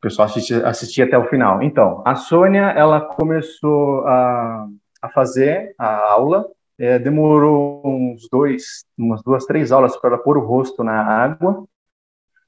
O 0.00 0.08
pessoal 0.08 0.26
assistia, 0.64 1.04
até 1.04 1.18
o 1.18 1.28
final. 1.28 1.62
Então, 1.62 2.02
a 2.06 2.14
Sônia, 2.14 2.70
ela 2.70 3.02
começou 3.02 4.06
a, 4.06 4.66
a 5.02 5.10
fazer 5.10 5.74
a 5.78 6.12
aula, 6.12 6.46
é, 6.78 6.98
demorou 6.98 7.82
uns 7.84 8.26
dois, 8.32 8.86
umas 8.96 9.22
duas, 9.22 9.44
três 9.44 9.70
aulas 9.70 9.94
para 9.98 10.14
ela 10.14 10.22
pôr 10.22 10.38
o 10.38 10.46
rosto 10.46 10.82
na 10.82 11.02
água, 11.02 11.66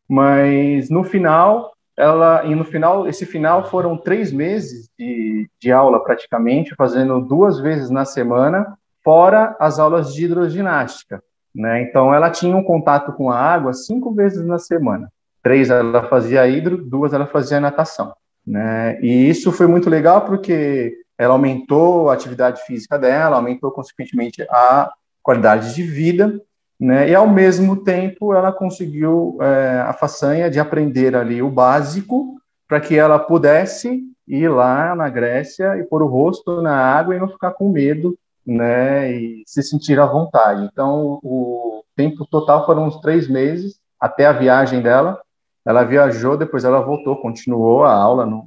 mas 0.09 0.89
no 0.89 1.05
final, 1.05 1.75
ela, 1.95 2.43
e 2.47 2.55
no 2.55 2.65
final, 2.65 3.07
esse 3.07 3.27
final 3.27 3.69
foram 3.69 3.99
três 3.99 4.33
meses 4.33 4.89
de, 4.99 5.47
de 5.61 5.71
aula 5.71 6.03
praticamente, 6.03 6.75
fazendo 6.75 7.21
duas 7.21 7.61
vezes 7.61 7.91
na 7.91 8.07
semana, 8.07 8.79
fora 9.05 9.55
as 9.61 9.79
aulas 9.79 10.15
de 10.15 10.25
hidroginástica. 10.25 11.23
Né? 11.55 11.83
Então, 11.83 12.15
ela 12.15 12.31
tinha 12.31 12.57
um 12.57 12.65
contato 12.65 13.13
com 13.13 13.29
a 13.31 13.39
água 13.39 13.75
cinco 13.75 14.15
vezes 14.15 14.43
na 14.43 14.59
semana. 14.59 15.13
Três 15.43 15.71
ela 15.71 16.05
fazia 16.09 16.47
hidro, 16.47 16.77
duas 16.77 17.13
ela 17.13 17.27
fazia 17.27 17.61
natação. 17.61 18.13
Né? 18.47 18.99
E 19.01 19.29
isso 19.29 19.53
foi 19.53 19.67
muito 19.67 19.89
legal 19.89 20.23
porque 20.23 20.97
ela 21.19 21.35
aumentou 21.35 22.11
a 22.11 22.15
atividade 22.15 22.63
física 22.63 22.99
dela, 22.99 23.37
aumentou 23.37 23.71
consequentemente 23.71 24.43
a 24.51 24.91
qualidade 25.23 25.75
de 25.75 25.83
vida, 25.83 26.41
né? 26.81 27.09
E 27.09 27.15
ao 27.15 27.29
mesmo 27.29 27.77
tempo 27.77 28.35
ela 28.35 28.51
conseguiu 28.51 29.39
é, 29.41 29.85
a 29.87 29.93
façanha 29.93 30.51
de 30.51 30.59
aprender 30.59 31.15
ali 31.15 31.41
o 31.41 31.49
básico 31.49 32.41
para 32.67 32.81
que 32.81 32.97
ela 32.97 33.21
pudesse 33.21 34.03
ir 34.27 34.49
lá 34.49 34.95
na 34.97 35.09
Grécia 35.09 35.77
e 35.79 35.85
pôr 35.85 36.03
o 36.03 36.09
rosto 36.09 36.61
na 36.61 36.77
água 36.77 37.15
e 37.15 37.21
não 37.21 37.29
ficar 37.29 37.53
com 37.53 37.69
medo 37.69 38.19
né, 38.47 39.13
e 39.13 39.43
se 39.47 39.63
sentir 39.63 40.01
à 40.01 40.07
vontade. 40.07 40.69
Então, 40.73 41.21
o 41.23 41.85
tempo 41.95 42.27
total 42.27 42.67
foram 42.67 42.87
uns 42.87 43.01
três 43.01 43.29
meses 43.29 43.79
até 44.01 44.27
a 44.27 44.33
viagem 44.33 44.81
dela. 44.81 45.21
Ela 45.65 45.85
viajou, 45.85 46.37
depois 46.37 46.65
ela 46.65 46.81
voltou, 46.81 47.17
continuou 47.17 47.85
a 47.85 47.93
aula, 47.93 48.27
no, 48.27 48.45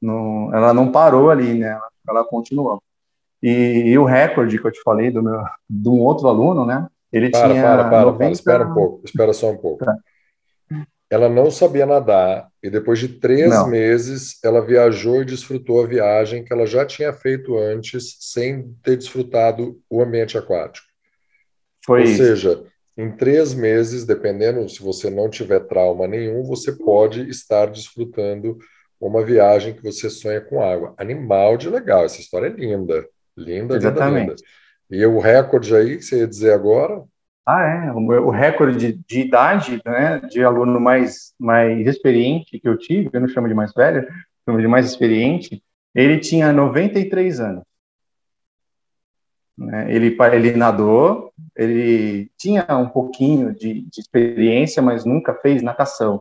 no, 0.00 0.50
ela 0.54 0.72
não 0.72 0.90
parou 0.90 1.30
ali, 1.30 1.54
né, 1.54 1.68
ela, 1.68 1.88
ela 2.08 2.24
continuou. 2.24 2.82
E, 3.42 3.50
e, 3.86 3.98
o 3.98 4.04
recorde 4.04 4.58
que 4.58 4.66
eu 4.66 4.72
te 4.72 4.80
falei 4.82 5.10
do 5.10 5.22
meu, 5.22 5.42
de 5.68 5.88
um 5.88 6.00
outro 6.00 6.28
aluno, 6.28 6.64
né, 6.64 6.88
ele 7.12 7.30
para, 7.30 7.48
tinha. 7.48 7.62
Para, 7.62 7.88
para, 7.88 8.00
90... 8.06 8.18
para, 8.18 8.30
espera 8.30 8.66
um 8.66 8.74
pouco, 8.74 9.02
espera 9.04 9.32
só 9.32 9.50
um 9.50 9.56
pouco. 9.58 9.84
Tá. 9.84 9.94
Ela 11.10 11.28
não 11.28 11.50
sabia 11.50 11.86
nadar 11.86 12.48
e 12.62 12.70
depois 12.70 12.98
de 12.98 13.08
três 13.08 13.50
não. 13.50 13.68
meses 13.68 14.42
ela 14.42 14.64
viajou 14.64 15.22
e 15.22 15.24
desfrutou 15.24 15.82
a 15.82 15.86
viagem 15.86 16.42
que 16.42 16.52
ela 16.52 16.66
já 16.66 16.84
tinha 16.84 17.12
feito 17.12 17.56
antes 17.56 18.16
sem 18.18 18.74
ter 18.82 18.96
desfrutado 18.96 19.78
o 19.88 20.02
ambiente 20.02 20.36
aquático. 20.36 20.86
Foi 21.84 22.00
Ou 22.00 22.06
isso. 22.06 22.16
seja, 22.16 22.64
em 22.96 23.10
três 23.10 23.54
meses, 23.54 24.04
dependendo 24.04 24.68
se 24.68 24.82
você 24.82 25.10
não 25.10 25.28
tiver 25.28 25.60
trauma 25.60 26.06
nenhum, 26.06 26.44
você 26.44 26.72
pode 26.72 27.28
estar 27.28 27.66
desfrutando 27.66 28.56
uma 29.00 29.24
viagem 29.24 29.74
que 29.74 29.82
você 29.82 30.08
sonha 30.08 30.40
com 30.40 30.62
água. 30.62 30.94
Animal 30.96 31.56
de 31.56 31.68
legal, 31.68 32.04
essa 32.04 32.20
história 32.20 32.46
é 32.46 32.50
linda. 32.50 33.06
Linda, 33.36 33.76
Exatamente. 33.76 34.20
linda, 34.20 34.32
linda. 34.32 34.42
E 34.90 35.06
o 35.06 35.18
recorde 35.18 35.74
aí 35.74 35.96
que 35.96 36.02
você 36.04 36.18
ia 36.18 36.26
dizer 36.26 36.52
agora? 36.52 37.02
Ah, 37.46 37.62
é. 37.62 37.92
O, 37.92 38.30
recorde 38.30 38.78
de, 38.78 39.04
de, 39.06 39.20
idade, 39.20 39.80
né, 39.84 40.20
de 40.30 40.42
aluno 40.42 40.80
mais, 40.80 41.34
mais 41.38 41.86
experiente 41.86 42.58
que 42.58 42.68
eu 42.68 42.78
tive, 42.78 43.10
eu 43.12 43.20
não 43.20 43.28
chamo 43.28 43.48
de 43.48 43.54
mais 43.54 43.72
velho, 43.74 44.06
chamo 44.48 44.60
de 44.60 44.68
mais 44.68 44.86
experiente, 44.86 45.62
ele 45.94 46.18
tinha 46.18 46.52
93 46.52 47.40
anos. 47.40 47.62
Né, 49.56 49.94
ele, 49.94 50.16
ele 50.32 50.52
nadou, 50.52 51.32
ele 51.56 52.30
tinha 52.36 52.66
um 52.70 52.88
pouquinho 52.88 53.54
de, 53.54 53.82
de 53.82 54.00
experiência, 54.00 54.82
mas 54.82 55.04
nunca 55.04 55.34
fez 55.34 55.62
natação. 55.62 56.20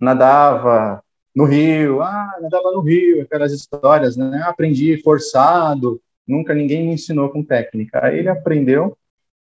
Nadava 0.00 1.02
no 1.34 1.44
rio, 1.44 2.02
ah, 2.02 2.38
nadava 2.40 2.72
no 2.72 2.80
rio, 2.80 3.22
aquelas 3.22 3.52
histórias, 3.52 4.16
né? 4.16 4.42
Aprendi 4.46 5.00
forçado, 5.02 6.00
nunca 6.26 6.54
ninguém 6.54 6.86
me 6.86 6.94
ensinou 6.94 7.28
com 7.28 7.44
técnica. 7.44 8.04
Aí 8.04 8.18
ele 8.18 8.28
aprendeu 8.28 8.96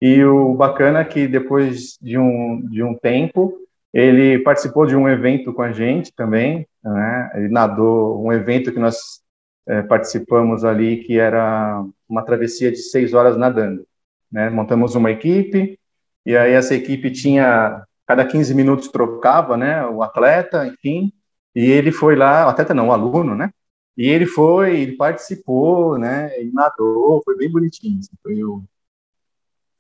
e 0.02 0.24
o 0.24 0.54
bacana 0.54 1.00
é 1.00 1.06
que 1.06 1.28
depois 1.28 1.98
de 2.02 2.18
um, 2.18 2.62
de 2.70 2.84
um 2.84 2.94
tempo, 2.96 3.58
ele 3.94 4.40
participou 4.40 4.86
de 4.86 4.96
um 4.96 5.08
evento 5.08 5.54
com 5.54 5.62
a 5.62 5.72
gente 5.72 6.14
também, 6.14 6.68
né? 6.84 7.32
Ele 7.36 7.50
nadou 7.50 8.24
um 8.24 8.32
evento 8.32 8.72
que 8.72 8.80
nós 8.80 9.22
é, 9.68 9.82
participamos 9.82 10.64
ali, 10.64 10.98
que 10.98 11.18
era 11.18 11.84
uma 12.08 12.24
travessia 12.24 12.72
de 12.72 12.78
seis 12.78 13.14
horas 13.14 13.38
nadando. 13.38 13.86
Né? 14.32 14.50
Montamos 14.50 14.96
uma 14.96 15.12
equipe, 15.12 15.80
e 16.26 16.36
aí 16.36 16.54
essa 16.54 16.74
equipe 16.74 17.12
tinha, 17.12 17.86
cada 18.08 18.26
15 18.26 18.54
minutos 18.54 18.88
trocava, 18.90 19.56
né, 19.56 19.86
o 19.86 20.02
atleta, 20.02 20.66
enfim, 20.66 21.14
e 21.54 21.66
ele 21.66 21.92
foi 21.92 22.16
lá, 22.16 22.48
o 22.48 22.50
atleta 22.50 22.74
não, 22.74 22.88
o 22.90 22.92
aluno, 22.92 23.36
né, 23.36 23.52
e 23.96 24.08
ele 24.08 24.26
foi, 24.26 24.80
ele 24.80 24.98
participou, 24.98 25.98
né, 25.98 26.38
ele 26.40 26.52
nadou, 26.52 27.22
foi 27.24 27.38
bem 27.38 27.52
bonitinho, 27.52 28.00
assim, 28.00 28.12
foi 28.24 28.44
o, 28.44 28.64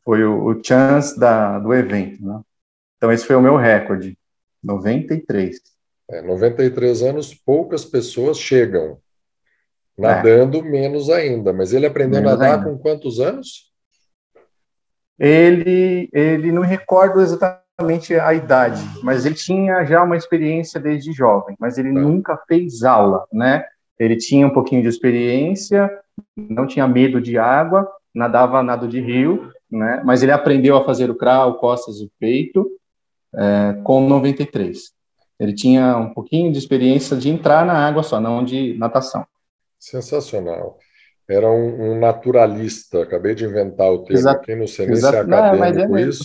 foi 0.03 0.23
o, 0.23 0.45
o 0.45 0.63
chance 0.63 1.19
da, 1.19 1.57
do 1.59 1.73
evento. 1.73 2.23
Né? 2.23 2.39
Então, 2.97 3.11
esse 3.11 3.25
foi 3.25 3.35
o 3.35 3.41
meu 3.41 3.57
recorde, 3.57 4.17
93. 4.63 5.59
É, 6.07 6.21
93 6.21 7.01
anos, 7.01 7.33
poucas 7.33 7.83
pessoas 7.83 8.39
chegam. 8.39 8.99
Nadando, 9.97 10.59
é. 10.59 10.61
menos 10.61 11.09
ainda. 11.09 11.53
Mas 11.53 11.73
ele 11.73 11.85
aprendeu 11.85 12.21
menos 12.21 12.33
a 12.33 12.37
nadar 12.37 12.59
ainda. 12.59 12.69
com 12.69 12.77
quantos 12.77 13.19
anos? 13.19 13.71
Ele, 15.17 16.09
ele 16.11 16.51
não 16.51 16.61
recordo 16.61 17.21
exatamente 17.21 18.13
a 18.15 18.33
idade, 18.33 18.81
mas 19.01 19.25
ele 19.25 19.35
tinha 19.35 19.83
já 19.85 20.03
uma 20.03 20.17
experiência 20.17 20.79
desde 20.79 21.11
jovem, 21.13 21.55
mas 21.59 21.77
ele 21.77 21.93
tá. 21.93 21.99
nunca 21.99 22.37
fez 22.47 22.83
aula, 22.83 23.25
né? 23.31 23.65
Ele 23.97 24.17
tinha 24.17 24.45
um 24.45 24.49
pouquinho 24.49 24.81
de 24.81 24.89
experiência, 24.89 25.89
não 26.35 26.67
tinha 26.67 26.85
medo 26.85 27.21
de 27.21 27.37
água, 27.37 27.89
nadava 28.13 28.61
nado 28.61 28.87
de 28.87 28.99
rio, 28.99 29.51
né? 29.71 30.01
Mas 30.03 30.21
ele 30.21 30.33
aprendeu 30.33 30.75
a 30.75 30.83
fazer 30.83 31.09
o 31.09 31.15
crawl, 31.15 31.55
costas 31.55 32.01
e 32.01 32.11
peito 32.19 32.69
é, 33.33 33.77
com 33.83 34.07
93. 34.07 34.93
Ele 35.39 35.53
tinha 35.53 35.97
um 35.97 36.13
pouquinho 36.13 36.51
de 36.51 36.57
experiência 36.57 37.15
de 37.15 37.29
entrar 37.29 37.65
na 37.65 37.73
água 37.73 38.03
só, 38.03 38.19
não 38.19 38.43
de 38.43 38.77
natação. 38.77 39.25
Sensacional. 39.85 40.79
Era 41.29 41.47
um, 41.49 41.91
um 41.91 41.99
naturalista, 41.99 43.03
acabei 43.03 43.35
de 43.35 43.45
inventar 43.45 43.91
o 43.91 44.03
termo 44.03 44.19
Exato. 44.19 44.41
aqui, 44.41 44.55
não 44.55 44.67
sei 44.67 44.87
nem 44.87 44.95
se 44.95 45.05
é 45.05 45.09
acadêmico 45.09 45.89
não, 45.89 45.97
é 45.97 46.01
isso, 46.01 46.23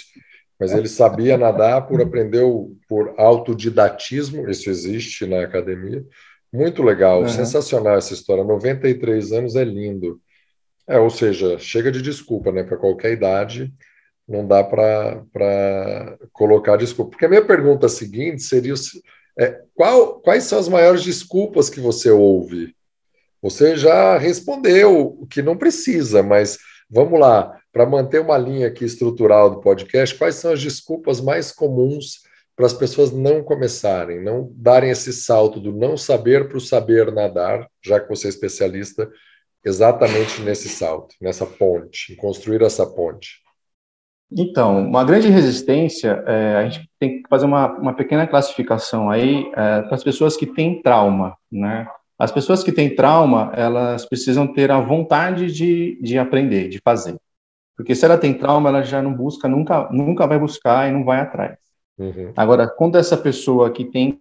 mas 0.59 0.73
ele 0.73 0.89
sabia 0.89 1.37
nadar 1.37 1.87
por 1.87 2.01
aprender 2.01 2.43
por 2.89 3.15
autodidatismo, 3.19 4.49
isso 4.49 4.69
existe 4.71 5.27
na 5.27 5.43
academia. 5.43 6.03
Muito 6.51 6.83
legal, 6.83 7.21
uhum. 7.23 7.29
sensacional 7.29 7.97
essa 7.97 8.15
história. 8.15 8.45
93 8.45 9.33
anos 9.33 9.57
é 9.57 9.65
lindo. 9.65 10.21
É, 10.89 10.99
ou 10.99 11.11
seja, 11.11 11.59
chega 11.59 11.93
de 11.93 12.03
desculpa, 12.03 12.51
né? 12.51 12.63
Para 12.63 12.79
qualquer 12.79 13.13
idade, 13.13 13.73
não 14.27 14.47
dá 14.47 14.65
para 14.65 16.19
colocar 16.33 16.77
desculpa. 16.77 17.11
Porque 17.13 17.27
a 17.27 17.29
minha 17.29 17.45
pergunta 17.45 17.89
seguinte 17.89 18.43
seria: 18.43 18.75
é, 19.39 19.61
qual, 19.75 20.21
quais 20.21 20.45
são 20.45 20.59
as 20.59 20.69
maiores 20.69 21.05
desculpas 21.05 21.71
que 21.71 21.79
você 21.79 22.11
ouve? 22.11 22.75
Você 23.43 23.77
já 23.77 24.19
respondeu 24.19 25.27
que 25.31 25.41
não 25.41 25.57
precisa, 25.57 26.23
mas 26.23 26.59
vamos 26.91 27.19
lá, 27.19 27.59
para 27.73 27.87
manter 27.87 28.21
uma 28.21 28.37
linha 28.37 28.67
aqui 28.67 28.85
estrutural 28.85 29.51
do 29.51 29.61
podcast, 29.61 30.15
quais 30.17 30.35
são 30.35 30.53
as 30.53 30.61
desculpas 30.61 31.21
mais 31.21 31.53
comuns 31.53 32.21
para 32.57 32.67
as 32.67 32.75
pessoas 32.75 33.11
não 33.11 33.43
começarem, 33.43 34.23
não 34.23 34.51
darem 34.55 34.91
esse 34.91 35.13
salto 35.13 35.59
do 35.59 35.73
não 35.73 35.97
saber 35.97 36.49
para 36.49 36.59
o 36.59 36.61
saber 36.61 37.11
nadar, 37.13 37.67
já 37.83 37.99
que 37.99 38.09
você 38.09 38.27
é 38.27 38.31
especialista 38.31 39.11
exatamente 39.65 40.43
nesse 40.43 40.69
salto, 40.69 41.15
nessa 41.21 41.47
ponte, 41.47 42.13
em 42.13 42.17
construir 42.17 42.63
essa 42.63 42.87
ponte? 42.87 43.41
Então, 44.33 44.87
uma 44.87 45.05
grande 45.05 45.29
resistência, 45.29 46.23
é, 46.27 46.57
a 46.57 46.69
gente 46.69 46.89
tem 46.99 47.23
que 47.23 47.29
fazer 47.29 47.47
uma, 47.47 47.79
uma 47.79 47.95
pequena 47.95 48.27
classificação 48.27 49.11
aí 49.11 49.51
é, 49.57 49.83
para 49.83 49.95
as 49.95 50.05
pessoas 50.05 50.37
que 50.37 50.47
têm 50.47 50.83
trauma, 50.83 51.37
né? 51.51 51.89
As 52.21 52.31
pessoas 52.31 52.63
que 52.63 52.71
têm 52.71 52.95
trauma, 52.95 53.51
elas 53.57 54.05
precisam 54.05 54.47
ter 54.47 54.71
a 54.71 54.79
vontade 54.79 55.51
de, 55.51 55.99
de 56.03 56.19
aprender, 56.19 56.69
de 56.69 56.79
fazer. 56.79 57.17
Porque 57.75 57.95
se 57.95 58.05
ela 58.05 58.19
tem 58.19 58.35
trauma, 58.35 58.69
ela 58.69 58.83
já 58.83 59.01
não 59.01 59.15
busca, 59.15 59.49
nunca, 59.49 59.89
nunca 59.91 60.27
vai 60.27 60.39
buscar 60.39 60.87
e 60.87 60.93
não 60.93 61.03
vai 61.03 61.21
atrás. 61.21 61.57
Uhum. 61.99 62.31
Agora, 62.37 62.69
quando 62.69 62.99
essa 62.99 63.17
pessoa 63.17 63.71
que 63.71 63.87
tem 63.87 64.21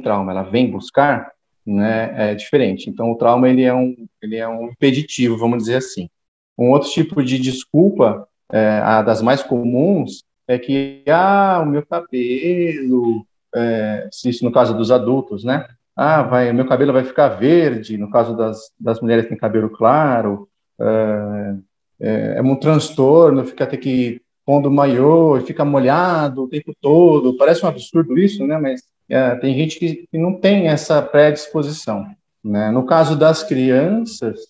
trauma, 0.00 0.30
ela 0.30 0.44
vem 0.44 0.70
buscar, 0.70 1.32
né, 1.66 2.30
é 2.30 2.34
diferente. 2.36 2.88
Então, 2.88 3.10
o 3.10 3.16
trauma 3.16 3.48
ele 3.48 3.64
é 3.64 3.74
um, 3.74 3.96
ele 4.22 4.36
é 4.36 4.46
um 4.46 4.66
impeditivo, 4.68 5.36
vamos 5.36 5.58
dizer 5.58 5.78
assim. 5.78 6.08
Um 6.56 6.70
outro 6.70 6.88
tipo 6.88 7.20
de 7.20 7.36
desculpa, 7.36 8.28
é, 8.52 8.78
a 8.78 9.02
das 9.02 9.20
mais 9.20 9.42
comuns, 9.42 10.22
é 10.46 10.56
que 10.56 11.02
ah, 11.08 11.60
o 11.64 11.66
meu 11.66 11.84
cabelo, 11.84 13.26
é, 13.52 14.08
se 14.12 14.44
no 14.44 14.52
caso 14.52 14.72
dos 14.72 14.92
adultos, 14.92 15.42
né? 15.42 15.66
Ah, 16.02 16.22
vai, 16.22 16.50
meu 16.50 16.66
cabelo 16.66 16.94
vai 16.94 17.04
ficar 17.04 17.28
verde. 17.28 17.98
No 17.98 18.08
caso 18.08 18.34
das, 18.34 18.72
das 18.80 19.02
mulheres 19.02 19.24
que 19.24 19.28
têm 19.28 19.38
cabelo 19.38 19.68
claro, 19.68 20.48
é, 20.80 21.54
é, 22.00 22.34
é 22.38 22.42
um 22.42 22.56
transtorno, 22.56 23.44
fica 23.44 23.66
ter 23.66 23.76
que 23.76 24.22
pondo 24.46 24.70
maiô 24.70 25.38
fica 25.42 25.62
molhado 25.62 26.44
o 26.44 26.48
tempo 26.48 26.74
todo. 26.80 27.36
Parece 27.36 27.66
um 27.66 27.68
absurdo 27.68 28.16
isso, 28.16 28.46
né? 28.46 28.56
Mas 28.56 28.80
é, 29.10 29.34
tem 29.36 29.54
gente 29.54 29.78
que, 29.78 30.06
que, 30.10 30.16
não 30.16 30.32
tem 30.40 30.68
essa 30.68 31.02
predisposição. 31.02 32.06
Né? 32.42 32.70
No 32.70 32.86
caso 32.86 33.14
das 33.14 33.42
crianças, 33.42 34.40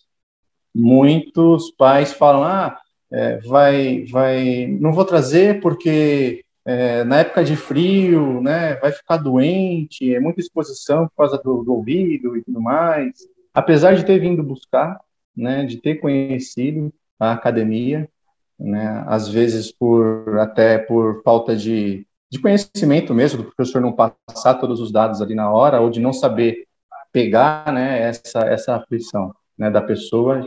muitos 0.72 1.72
pais 1.72 2.12
falam: 2.12 2.44
ah, 2.44 2.78
é, 3.12 3.38
vai, 3.38 4.04
vai, 4.04 4.68
não 4.80 4.92
vou 4.92 5.04
trazer 5.04 5.60
porque 5.60 6.44
é, 6.64 7.04
na 7.04 7.20
época 7.20 7.42
de 7.42 7.56
frio, 7.56 8.40
né, 8.40 8.76
vai 8.76 8.92
ficar 8.92 9.16
doente, 9.16 10.14
é 10.14 10.20
muita 10.20 10.40
exposição 10.40 11.08
por 11.08 11.16
causa 11.16 11.38
do, 11.42 11.62
do 11.62 11.74
ouvido 11.74 12.36
e 12.36 12.42
tudo 12.42 12.60
mais. 12.60 13.12
Apesar 13.52 13.94
de 13.94 14.04
ter 14.04 14.18
vindo 14.18 14.42
buscar, 14.42 15.00
né, 15.36 15.64
de 15.64 15.78
ter 15.78 15.96
conhecido 15.96 16.92
a 17.18 17.32
academia, 17.32 18.08
né, 18.58 19.04
às 19.06 19.28
vezes 19.28 19.72
por 19.72 20.38
até 20.38 20.78
por 20.78 21.22
falta 21.22 21.56
de, 21.56 22.06
de 22.30 22.38
conhecimento 22.38 23.14
mesmo, 23.14 23.42
do 23.42 23.52
professor 23.52 23.80
não 23.80 23.92
passar 23.92 24.54
todos 24.54 24.80
os 24.80 24.92
dados 24.92 25.22
ali 25.22 25.34
na 25.34 25.50
hora, 25.50 25.80
ou 25.80 25.90
de 25.90 26.00
não 26.00 26.12
saber 26.12 26.66
pegar 27.12 27.72
né, 27.72 28.02
essa, 28.02 28.40
essa 28.40 28.76
aflição 28.76 29.34
né, 29.58 29.70
da 29.70 29.82
pessoa, 29.82 30.40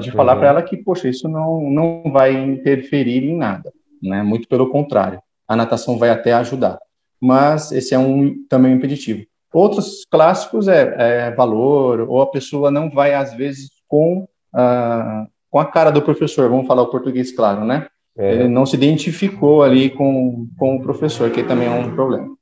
de 0.00 0.10
falar 0.12 0.34
uhum. 0.34 0.38
para 0.38 0.48
ela 0.48 0.62
que, 0.62 0.76
poxa, 0.76 1.08
isso 1.08 1.28
não, 1.28 1.70
não 1.70 2.04
vai 2.12 2.32
interferir 2.32 3.24
em 3.24 3.36
nada, 3.36 3.72
né, 4.02 4.22
muito 4.22 4.46
pelo 4.46 4.70
contrário, 4.70 5.20
a 5.46 5.56
natação 5.56 5.98
vai 5.98 6.10
até 6.10 6.32
ajudar, 6.32 6.78
mas 7.20 7.72
esse 7.72 7.94
é 7.94 7.98
um 7.98 8.34
também 8.48 8.72
um 8.72 8.76
impeditivo. 8.76 9.24
Outros 9.52 10.04
clássicos 10.10 10.66
é, 10.66 11.28
é 11.28 11.30
valor, 11.30 12.00
ou 12.00 12.20
a 12.20 12.30
pessoa 12.30 12.70
não 12.70 12.90
vai, 12.90 13.14
às 13.14 13.34
vezes, 13.34 13.70
com 13.86 14.26
a, 14.52 15.26
com 15.48 15.60
a 15.60 15.64
cara 15.64 15.90
do 15.90 16.02
professor, 16.02 16.50
vamos 16.50 16.66
falar 16.66 16.82
o 16.82 16.90
português 16.90 17.30
claro, 17.30 17.64
né? 17.64 17.86
É. 18.16 18.32
Ele 18.32 18.48
não 18.48 18.66
se 18.66 18.76
identificou 18.76 19.62
ali 19.62 19.90
com, 19.90 20.48
com 20.58 20.76
o 20.76 20.82
professor, 20.82 21.30
que 21.30 21.44
também 21.44 21.68
é 21.68 21.70
um 21.70 21.94
problema. 21.94 22.34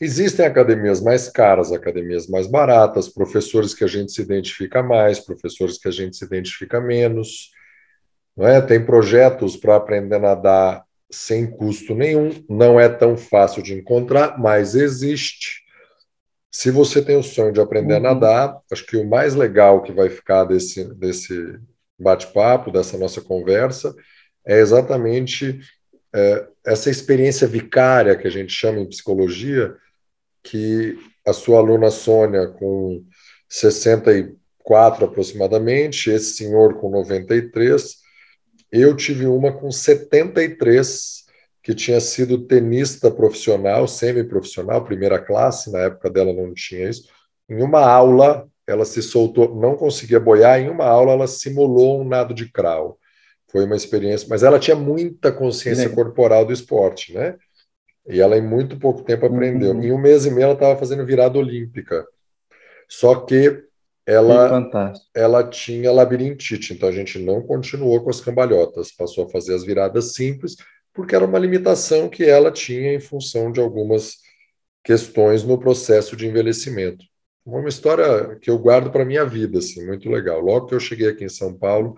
Existem 0.00 0.46
academias 0.46 1.00
mais 1.00 1.28
caras, 1.28 1.72
academias 1.72 2.28
mais 2.28 2.46
baratas, 2.46 3.08
professores 3.08 3.74
que 3.74 3.82
a 3.82 3.88
gente 3.88 4.12
se 4.12 4.22
identifica 4.22 4.80
mais, 4.80 5.18
professores 5.18 5.76
que 5.76 5.88
a 5.88 5.90
gente 5.90 6.16
se 6.16 6.24
identifica 6.24 6.80
menos. 6.80 7.50
Não 8.36 8.46
é? 8.46 8.60
Tem 8.60 8.84
projetos 8.84 9.56
para 9.56 9.74
aprender 9.74 10.16
a 10.16 10.20
nadar 10.20 10.84
sem 11.10 11.50
custo 11.50 11.94
nenhum, 11.94 12.30
não 12.48 12.78
é 12.78 12.88
tão 12.88 13.16
fácil 13.16 13.62
de 13.62 13.74
encontrar, 13.74 14.38
mas 14.38 14.74
existe. 14.74 15.62
Se 16.50 16.70
você 16.70 17.02
tem 17.02 17.16
o 17.16 17.22
sonho 17.22 17.52
de 17.52 17.60
aprender 17.60 17.94
uhum. 17.94 17.98
a 17.98 18.14
nadar, 18.14 18.58
acho 18.70 18.84
que 18.84 18.96
o 18.96 19.08
mais 19.08 19.34
legal 19.34 19.82
que 19.82 19.92
vai 19.92 20.08
ficar 20.08 20.44
desse, 20.44 20.84
desse 20.94 21.58
bate-papo, 21.98 22.70
dessa 22.70 22.96
nossa 22.96 23.20
conversa, 23.20 23.94
é 24.46 24.58
exatamente 24.58 25.60
é, 26.14 26.46
essa 26.66 26.90
experiência 26.90 27.46
vicária 27.46 28.16
que 28.16 28.26
a 28.26 28.30
gente 28.30 28.52
chama 28.52 28.80
em 28.80 28.88
psicologia, 28.88 29.74
que 30.42 30.98
a 31.26 31.32
sua 31.32 31.58
aluna 31.58 31.90
Sônia, 31.90 32.48
com 32.48 33.04
64 33.48 35.04
aproximadamente, 35.04 36.10
esse 36.10 36.34
senhor 36.34 36.80
com 36.80 36.90
93, 36.90 37.98
eu 38.70 38.94
tive 38.96 39.26
uma 39.26 39.52
com 39.52 39.70
73, 39.70 41.24
que 41.62 41.74
tinha 41.74 42.00
sido 42.00 42.46
tenista 42.46 43.10
profissional, 43.10 43.86
semi-profissional, 43.86 44.84
primeira 44.84 45.18
classe, 45.18 45.70
na 45.70 45.80
época 45.80 46.10
dela 46.10 46.32
não 46.32 46.52
tinha 46.54 46.88
isso. 46.88 47.08
Em 47.48 47.62
uma 47.62 47.80
aula, 47.80 48.48
ela 48.66 48.84
se 48.84 49.02
soltou, 49.02 49.54
não 49.54 49.76
conseguia 49.76 50.20
boiar, 50.20 50.60
em 50.60 50.68
uma 50.68 50.84
aula 50.84 51.12
ela 51.12 51.26
simulou 51.26 52.00
um 52.00 52.04
nado 52.04 52.34
de 52.34 52.50
crawl. 52.50 52.98
Foi 53.50 53.64
uma 53.64 53.76
experiência, 53.76 54.26
mas 54.28 54.42
ela 54.42 54.58
tinha 54.58 54.76
muita 54.76 55.32
consciência 55.32 55.88
corporal 55.88 56.44
do 56.44 56.52
esporte, 56.52 57.14
né? 57.14 57.36
E 58.06 58.20
ela 58.20 58.36
em 58.36 58.46
muito 58.46 58.78
pouco 58.78 59.02
tempo 59.02 59.26
aprendeu. 59.26 59.72
Uhum. 59.72 59.82
Em 59.82 59.92
um 59.92 59.98
mês 59.98 60.26
e 60.26 60.30
meio 60.30 60.44
ela 60.44 60.54
estava 60.54 60.78
fazendo 60.78 61.04
virada 61.04 61.38
olímpica. 61.38 62.06
Só 62.88 63.14
que 63.14 63.67
ela, 64.08 64.98
ela 65.14 65.44
tinha 65.48 65.92
labirintite, 65.92 66.72
então 66.72 66.88
a 66.88 66.92
gente 66.92 67.18
não 67.18 67.42
continuou 67.42 68.02
com 68.02 68.10
as 68.10 68.20
cambalhotas, 68.20 68.90
passou 68.90 69.26
a 69.26 69.28
fazer 69.28 69.54
as 69.54 69.64
viradas 69.64 70.14
simples, 70.14 70.56
porque 70.92 71.14
era 71.14 71.24
uma 71.24 71.38
limitação 71.38 72.08
que 72.08 72.24
ela 72.24 72.50
tinha 72.50 72.94
em 72.94 73.00
função 73.00 73.52
de 73.52 73.60
algumas 73.60 74.14
questões 74.82 75.44
no 75.44 75.58
processo 75.58 76.16
de 76.16 76.26
envelhecimento 76.26 77.04
uma 77.56 77.68
história 77.68 78.36
que 78.36 78.50
eu 78.50 78.58
guardo 78.58 78.90
para 78.90 79.04
minha 79.04 79.24
vida, 79.24 79.58
assim, 79.58 79.86
muito 79.86 80.08
legal. 80.10 80.40
Logo 80.40 80.66
que 80.66 80.74
eu 80.74 80.80
cheguei 80.80 81.08
aqui 81.08 81.24
em 81.24 81.30
São 81.30 81.54
Paulo, 81.54 81.96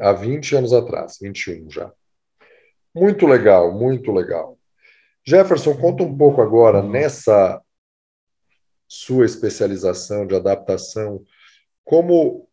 há 0.00 0.12
20 0.12 0.56
anos 0.56 0.72
atrás, 0.72 1.18
21 1.20 1.70
já. 1.70 1.92
Muito 2.94 3.26
legal, 3.26 3.72
muito 3.72 4.10
legal. 4.10 4.58
Jefferson, 5.24 5.76
conta 5.76 6.02
um 6.02 6.16
pouco 6.16 6.40
agora 6.40 6.82
nessa 6.82 7.60
sua 8.90 9.24
especialização 9.24 10.26
de 10.26 10.34
adaptação, 10.34 11.22
como 11.84 12.48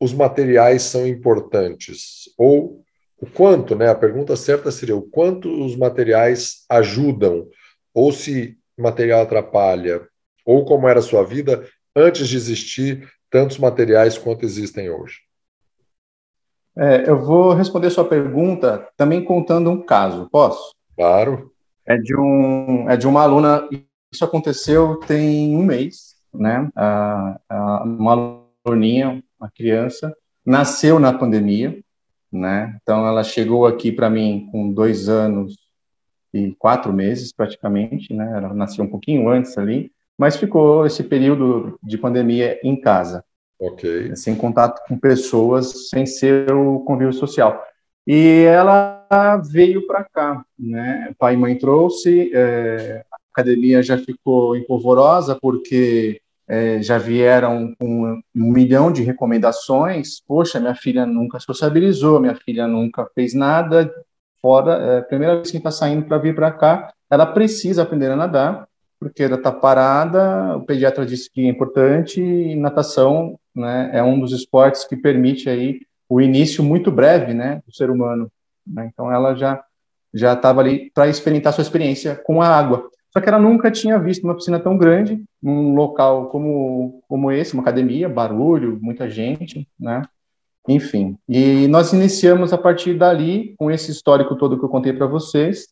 os 0.00 0.14
materiais 0.14 0.82
são 0.82 1.06
importantes 1.06 2.24
ou 2.38 2.82
o 3.18 3.26
quanto, 3.26 3.76
né? 3.76 3.90
A 3.90 3.94
pergunta 3.94 4.34
certa 4.34 4.72
seria 4.72 4.96
o 4.96 5.02
quanto 5.02 5.48
os 5.64 5.76
materiais 5.76 6.64
ajudam 6.70 7.46
ou 7.92 8.10
se 8.12 8.58
material 8.76 9.22
atrapalha 9.22 10.08
ou 10.44 10.64
como 10.64 10.88
era 10.88 11.00
a 11.00 11.02
sua 11.02 11.22
vida 11.22 11.68
antes 11.94 12.28
de 12.28 12.36
existir 12.36 13.06
tantos 13.30 13.58
materiais 13.58 14.16
quanto 14.16 14.44
existem 14.44 14.88
hoje? 14.88 15.18
É, 16.76 17.08
eu 17.08 17.22
vou 17.22 17.52
responder 17.52 17.90
sua 17.90 18.08
pergunta 18.08 18.88
também 18.96 19.22
contando 19.22 19.70
um 19.70 19.84
caso, 19.84 20.28
posso? 20.30 20.74
Claro. 20.96 21.52
É 21.86 21.96
de, 21.98 22.16
um, 22.18 22.88
é 22.88 22.96
de 22.96 23.06
uma 23.06 23.22
aluna, 23.22 23.68
isso 24.14 24.24
aconteceu 24.24 24.96
tem 25.06 25.56
um 25.56 25.64
mês, 25.64 26.16
né? 26.32 26.68
A, 26.74 27.40
a, 27.48 27.82
uma 27.84 28.40
aluninha, 28.64 29.22
uma 29.38 29.50
criança, 29.50 30.14
nasceu 30.44 30.98
na 30.98 31.12
pandemia, 31.12 31.78
né? 32.32 32.76
Então 32.82 33.06
ela 33.06 33.22
chegou 33.22 33.66
aqui 33.66 33.92
para 33.92 34.10
mim 34.10 34.48
com 34.50 34.72
dois 34.72 35.08
anos 35.08 35.56
e 36.32 36.52
quatro 36.58 36.92
meses 36.92 37.32
praticamente, 37.32 38.12
né? 38.12 38.32
Ela 38.36 38.54
nasceu 38.54 38.84
um 38.84 38.90
pouquinho 38.90 39.28
antes 39.28 39.56
ali 39.58 39.92
mas 40.16 40.36
ficou 40.36 40.86
esse 40.86 41.02
período 41.02 41.78
de 41.82 41.98
pandemia 41.98 42.58
em 42.62 42.80
casa. 42.80 43.24
Ok. 43.58 44.14
Sem 44.16 44.34
contato 44.34 44.80
com 44.86 44.98
pessoas, 44.98 45.88
sem 45.90 46.06
ser 46.06 46.52
o 46.52 46.80
convívio 46.80 47.12
social. 47.12 47.62
E 48.06 48.44
ela 48.46 49.06
veio 49.48 49.86
para 49.86 50.04
cá, 50.04 50.44
né? 50.58 51.12
Pai 51.18 51.34
e 51.34 51.36
mãe 51.36 51.56
trouxe, 51.56 52.30
é, 52.34 53.04
academia 53.34 53.82
já 53.82 53.98
ficou 53.98 54.56
empolvorosa 54.56 55.36
porque 55.40 56.20
é, 56.46 56.82
já 56.82 56.98
vieram 56.98 57.74
com 57.78 58.20
um 58.34 58.52
milhão 58.52 58.92
de 58.92 59.02
recomendações. 59.02 60.20
Poxa, 60.26 60.60
minha 60.60 60.74
filha 60.74 61.04
nunca 61.04 61.40
sociabilizou, 61.40 62.20
minha 62.20 62.34
filha 62.34 62.66
nunca 62.66 63.06
fez 63.14 63.34
nada 63.34 63.92
fora. 64.40 64.72
É, 64.72 65.00
primeira 65.02 65.36
vez 65.36 65.50
que 65.50 65.56
está 65.56 65.70
saindo 65.70 66.06
para 66.06 66.18
vir 66.18 66.34
para 66.34 66.52
cá, 66.52 66.92
ela 67.10 67.26
precisa 67.26 67.82
aprender 67.82 68.10
a 68.10 68.16
nadar 68.16 68.68
porque 69.04 69.22
ela 69.22 69.36
está 69.36 69.52
parada, 69.52 70.56
o 70.56 70.64
pediatra 70.64 71.04
disse 71.04 71.30
que 71.30 71.46
é 71.46 71.50
importante 71.50 72.22
e 72.22 72.56
natação 72.56 73.38
né, 73.54 73.90
é 73.92 74.02
um 74.02 74.18
dos 74.18 74.32
esportes 74.32 74.84
que 74.84 74.96
permite 74.96 75.46
aí 75.48 75.80
o 76.08 76.22
início 76.22 76.64
muito 76.64 76.90
breve 76.90 77.34
né, 77.34 77.60
do 77.66 77.74
ser 77.74 77.90
humano. 77.90 78.32
Né? 78.66 78.90
Então 78.90 79.12
ela 79.12 79.34
já 79.34 79.62
já 80.16 80.32
estava 80.32 80.60
ali 80.60 80.92
para 80.94 81.08
experimentar 81.08 81.52
sua 81.52 81.62
experiência 81.62 82.14
com 82.14 82.40
a 82.40 82.46
água. 82.46 82.88
Só 83.16 83.22
que 83.22 83.28
ela 83.28 83.38
nunca 83.38 83.70
tinha 83.70 83.96
visto 83.96 84.24
uma 84.24 84.34
piscina 84.34 84.58
tão 84.58 84.76
grande, 84.76 85.22
num 85.40 85.72
local 85.74 86.28
como, 86.30 87.00
como 87.08 87.30
esse, 87.30 87.54
uma 87.54 87.62
academia, 87.62 88.08
barulho, 88.08 88.78
muita 88.82 89.08
gente, 89.08 89.68
né? 89.78 90.02
Enfim. 90.68 91.16
E 91.28 91.68
nós 91.68 91.92
iniciamos 91.92 92.52
a 92.52 92.58
partir 92.58 92.94
dali, 92.94 93.54
com 93.56 93.70
esse 93.70 93.92
histórico 93.92 94.34
todo 94.34 94.58
que 94.58 94.64
eu 94.64 94.68
contei 94.68 94.92
para 94.92 95.06
vocês, 95.06 95.68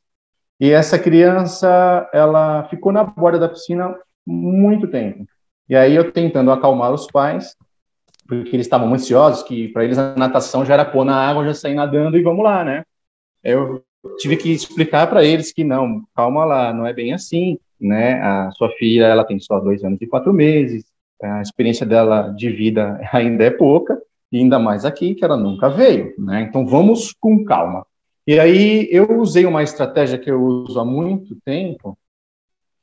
e 0.60 0.70
essa 0.70 0.96
criança, 0.96 2.08
ela 2.12 2.62
ficou 2.68 2.92
na 2.92 3.02
borda 3.02 3.40
da 3.40 3.48
piscina 3.48 3.92
muito 4.24 4.86
tempo. 4.86 5.26
E 5.68 5.74
aí 5.74 5.96
eu 5.96 6.12
tentando 6.12 6.52
acalmar 6.52 6.92
os 6.92 7.08
pais, 7.08 7.56
porque 8.28 8.54
eles 8.54 8.66
estavam 8.66 8.94
ansiosos, 8.94 9.42
que 9.42 9.66
para 9.68 9.84
eles 9.84 9.98
a 9.98 10.14
natação 10.14 10.64
já 10.64 10.74
era 10.74 10.84
pôr 10.84 11.04
na 11.04 11.16
água, 11.16 11.44
já 11.44 11.54
sair 11.54 11.74
nadando 11.74 12.16
e 12.16 12.22
vamos 12.22 12.44
lá, 12.44 12.62
né? 12.62 12.84
Eu 13.42 13.82
tive 14.18 14.36
que 14.36 14.50
explicar 14.50 15.06
para 15.08 15.24
eles 15.24 15.52
que 15.52 15.64
não, 15.64 16.02
calma 16.14 16.44
lá, 16.44 16.72
não 16.72 16.86
é 16.86 16.92
bem 16.92 17.12
assim, 17.12 17.58
né? 17.80 18.20
A 18.20 18.50
sua 18.52 18.70
filha, 18.70 19.06
ela 19.06 19.24
tem 19.24 19.38
só 19.38 19.58
dois 19.60 19.84
anos 19.84 20.00
e 20.00 20.06
quatro 20.06 20.32
meses, 20.32 20.84
a 21.22 21.40
experiência 21.40 21.86
dela 21.86 22.28
de 22.30 22.50
vida 22.50 23.00
ainda 23.12 23.44
é 23.44 23.50
pouca, 23.50 24.00
e 24.30 24.38
ainda 24.38 24.58
mais 24.58 24.84
aqui, 24.84 25.14
que 25.14 25.24
ela 25.24 25.36
nunca 25.36 25.68
veio, 25.68 26.14
né? 26.18 26.42
Então 26.42 26.66
vamos 26.66 27.12
com 27.12 27.44
calma. 27.44 27.86
E 28.26 28.38
aí 28.38 28.88
eu 28.90 29.20
usei 29.20 29.44
uma 29.44 29.62
estratégia 29.62 30.18
que 30.18 30.30
eu 30.30 30.42
uso 30.42 30.78
há 30.78 30.84
muito 30.84 31.36
tempo, 31.44 31.98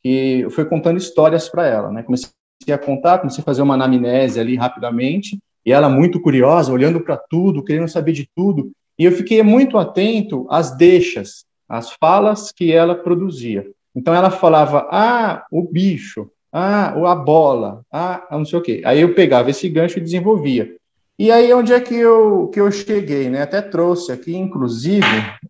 que 0.04 0.46
fui 0.52 0.66
contando 0.66 0.98
histórias 0.98 1.50
para 1.50 1.66
ela, 1.66 1.92
né? 1.92 2.04
Comecei 2.04 2.30
a 2.72 2.78
contar, 2.78 3.20
comecei 3.20 3.42
a 3.42 3.46
fazer 3.46 3.62
uma 3.62 3.74
anamnese 3.74 4.40
ali 4.40 4.56
rapidamente, 4.56 5.40
e 5.66 5.72
ela 5.72 5.90
muito 5.90 6.22
curiosa, 6.22 6.72
olhando 6.72 7.02
para 7.02 7.18
tudo, 7.18 7.64
querendo 7.64 7.88
saber 7.88 8.12
de 8.12 8.30
tudo. 8.36 8.72
E 9.00 9.06
eu 9.06 9.14
fiquei 9.14 9.42
muito 9.42 9.78
atento 9.78 10.46
às 10.50 10.76
deixas, 10.76 11.46
às 11.70 11.94
falas 11.94 12.52
que 12.52 12.74
ela 12.74 12.94
produzia. 12.94 13.66
Então 13.96 14.14
ela 14.14 14.30
falava, 14.30 14.90
ah, 14.92 15.46
o 15.50 15.64
bicho, 15.64 16.30
ah, 16.52 16.90
a 16.90 17.16
bola, 17.16 17.82
ah, 17.90 18.28
não 18.30 18.44
sei 18.44 18.60
o 18.60 18.62
quê. 18.62 18.82
Aí 18.84 19.00
eu 19.00 19.16
pegava 19.16 19.50
esse 19.50 19.70
gancho 19.70 20.00
e 20.00 20.04
desenvolvia. 20.04 20.76
E 21.18 21.32
aí 21.32 21.54
onde 21.54 21.74
é 21.74 21.80
que 21.80 21.96
eu, 21.96 22.50
que 22.54 22.60
eu 22.60 22.70
cheguei, 22.72 23.30
né? 23.30 23.42
Até 23.42 23.62
trouxe 23.62 24.12
aqui, 24.12 24.36
inclusive, 24.36 25.06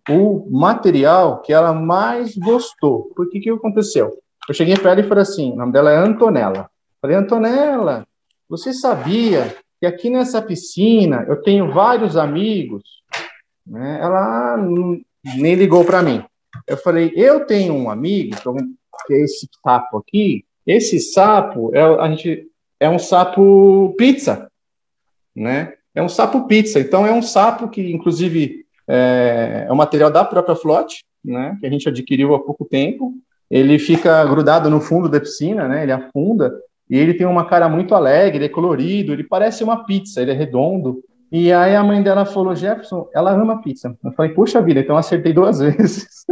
o 0.10 0.48
material 0.52 1.42
que 1.42 1.52
ela 1.52 1.74
mais 1.74 2.36
gostou. 2.38 3.12
Por 3.16 3.30
que 3.30 3.40
que 3.40 3.50
aconteceu? 3.50 4.14
Eu 4.48 4.54
cheguei 4.54 4.76
para 4.76 4.92
ela 4.92 5.02
e 5.02 5.08
falei 5.08 5.22
assim, 5.24 5.54
o 5.54 5.56
nome 5.56 5.72
dela 5.72 5.92
é 5.92 5.98
Antonella. 5.98 6.70
Falei, 7.02 7.18
Antonella, 7.18 8.06
você 8.48 8.74
sabia 8.74 9.56
que 9.80 9.86
aqui 9.86 10.10
nessa 10.10 10.42
piscina 10.42 11.26
eu 11.28 11.42
tenho 11.42 11.72
vários 11.72 12.18
amigos? 12.18 13.00
Né? 13.70 14.00
Ela 14.02 14.58
nem 15.38 15.56
ligou 15.56 15.86
para 15.86 16.02
mim. 16.02 16.24
Eu 16.68 16.78
falei, 16.78 17.14
eu 17.16 17.46
tenho 17.46 17.74
um 17.76 17.90
amigo, 17.90 18.36
que 19.06 19.14
é 19.14 19.22
esse 19.22 19.48
sapo 19.64 19.98
aqui. 19.98 20.44
Esse 20.66 21.00
sapo 21.00 21.72
é, 21.74 21.82
a 21.82 22.10
gente, 22.10 22.48
é 22.80 22.90
um 22.90 23.00
sapo 23.00 23.94
pizza, 23.98 24.50
né? 25.36 25.74
É 25.94 26.02
um 26.02 26.10
sapo 26.10 26.48
pizza. 26.48 26.80
Então 26.80 27.06
é 27.06 27.12
um 27.12 27.22
sapo 27.22 27.70
que, 27.70 27.92
inclusive, 27.92 28.66
é, 28.88 29.66
é 29.68 29.72
um 29.72 29.76
material 29.76 30.12
da 30.12 30.26
própria 30.26 30.56
Flote, 30.56 31.04
né? 31.24 31.58
Que 31.60 31.68
a 31.68 31.70
gente 31.70 31.88
adquiriu 31.88 32.34
há 32.34 32.40
pouco 32.40 32.66
tempo. 32.66 33.14
Ele 33.50 33.80
fica 33.80 34.24
grudado 34.26 34.70
no 34.70 34.82
fundo 34.82 35.10
da 35.10 35.20
piscina, 35.20 35.68
né? 35.68 35.84
Ele 35.84 35.92
afunda 35.92 36.54
e 36.90 36.98
ele 36.98 37.14
tem 37.14 37.28
uma 37.28 37.46
cara 37.46 37.70
muito 37.70 37.94
alegre, 37.94 38.38
ele 38.38 38.46
é 38.46 38.50
colorido, 38.50 39.14
ele 39.14 39.24
parece 39.24 39.64
uma 39.64 39.86
pizza, 39.86 40.22
ele 40.22 40.32
é 40.32 40.34
redondo. 40.34 41.04
E 41.32 41.52
aí 41.52 41.76
a 41.76 41.84
mãe 41.84 42.02
dela 42.02 42.26
falou, 42.26 42.56
Jefferson, 42.56 43.08
ela 43.13 43.32
ama 43.32 43.62
pizza. 43.62 43.96
Eu 44.04 44.12
falei, 44.13 44.34
puxa 44.34 44.62
vida, 44.62 44.80
então 44.80 44.98
acertei 44.98 45.32
duas 45.32 45.60
vezes. 45.62 46.26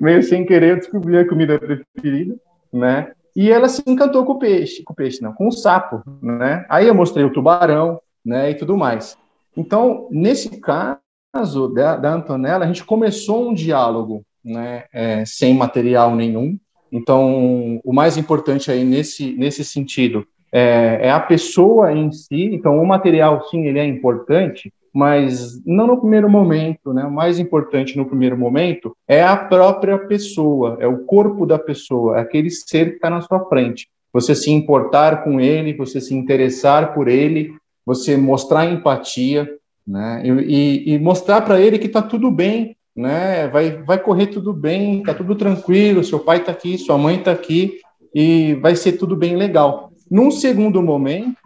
Meio 0.00 0.22
sem 0.22 0.44
querer, 0.46 0.70
eu 0.70 0.76
descobri 0.76 1.16
a 1.18 1.28
comida 1.28 1.58
preferida, 1.58 2.36
né? 2.72 3.12
E 3.34 3.50
ela 3.50 3.68
se 3.68 3.82
encantou 3.86 4.24
com 4.24 4.34
o 4.34 4.38
peixe, 4.38 4.82
com 4.82 4.92
o 4.92 4.96
peixe 4.96 5.22
não, 5.22 5.32
com 5.32 5.48
o 5.48 5.52
sapo, 5.52 6.02
né? 6.22 6.66
Aí 6.68 6.86
eu 6.86 6.94
mostrei 6.94 7.24
o 7.24 7.32
tubarão, 7.32 7.98
né, 8.24 8.50
e 8.50 8.54
tudo 8.54 8.76
mais. 8.76 9.16
Então, 9.56 10.06
nesse 10.10 10.60
caso 10.60 11.68
da, 11.74 11.96
da 11.96 12.12
Antonella, 12.12 12.64
a 12.64 12.66
gente 12.66 12.84
começou 12.84 13.48
um 13.48 13.54
diálogo, 13.54 14.22
né, 14.44 14.84
é, 14.92 15.24
sem 15.24 15.54
material 15.54 16.14
nenhum, 16.14 16.58
então, 16.92 17.80
o 17.82 17.92
mais 17.92 18.18
importante 18.18 18.70
aí 18.70 18.84
nesse, 18.84 19.32
nesse 19.32 19.64
sentido 19.64 20.26
é, 20.52 20.98
é, 21.02 21.10
a 21.10 21.18
pessoa 21.18 21.92
em 21.92 22.12
si. 22.12 22.50
Então, 22.52 22.78
o 22.78 22.86
material, 22.86 23.42
sim, 23.48 23.66
ele 23.66 23.78
é 23.78 23.84
importante, 23.84 24.72
mas 24.92 25.64
não 25.64 25.86
no 25.86 26.00
primeiro 26.00 26.28
momento, 26.28 26.92
né? 26.92 27.04
O 27.04 27.10
mais 27.10 27.38
importante 27.38 27.96
no 27.96 28.04
primeiro 28.04 28.36
momento 28.36 28.94
é 29.08 29.22
a 29.22 29.36
própria 29.36 29.98
pessoa, 29.98 30.76
é 30.78 30.86
o 30.86 31.04
corpo 31.04 31.46
da 31.46 31.58
pessoa, 31.58 32.18
é 32.18 32.20
aquele 32.20 32.50
ser 32.50 32.90
que 32.90 32.96
está 32.96 33.08
na 33.08 33.22
sua 33.22 33.40
frente. 33.46 33.88
Você 34.12 34.34
se 34.34 34.50
importar 34.50 35.24
com 35.24 35.40
ele, 35.40 35.72
você 35.72 35.98
se 35.98 36.14
interessar 36.14 36.92
por 36.92 37.08
ele, 37.08 37.54
você 37.86 38.16
mostrar 38.16 38.66
empatia, 38.66 39.48
né? 39.86 40.22
E, 40.24 40.94
e 40.94 40.98
mostrar 40.98 41.40
para 41.40 41.58
ele 41.58 41.78
que 41.78 41.86
está 41.86 42.02
tudo 42.02 42.30
bem, 42.30 42.76
né? 42.94 43.48
Vai, 43.48 43.82
vai 43.82 43.98
correr 43.98 44.26
tudo 44.26 44.52
bem, 44.52 45.02
tá 45.02 45.14
tudo 45.14 45.34
tranquilo, 45.34 46.04
seu 46.04 46.20
pai 46.20 46.38
está 46.38 46.52
aqui, 46.52 46.76
sua 46.76 46.98
mãe 46.98 47.16
está 47.16 47.32
aqui 47.32 47.80
e 48.14 48.54
vai 48.56 48.76
ser 48.76 48.92
tudo 48.92 49.16
bem 49.16 49.36
legal. 49.36 49.91
Num 50.12 50.30
segundo 50.30 50.82
momento, 50.82 51.38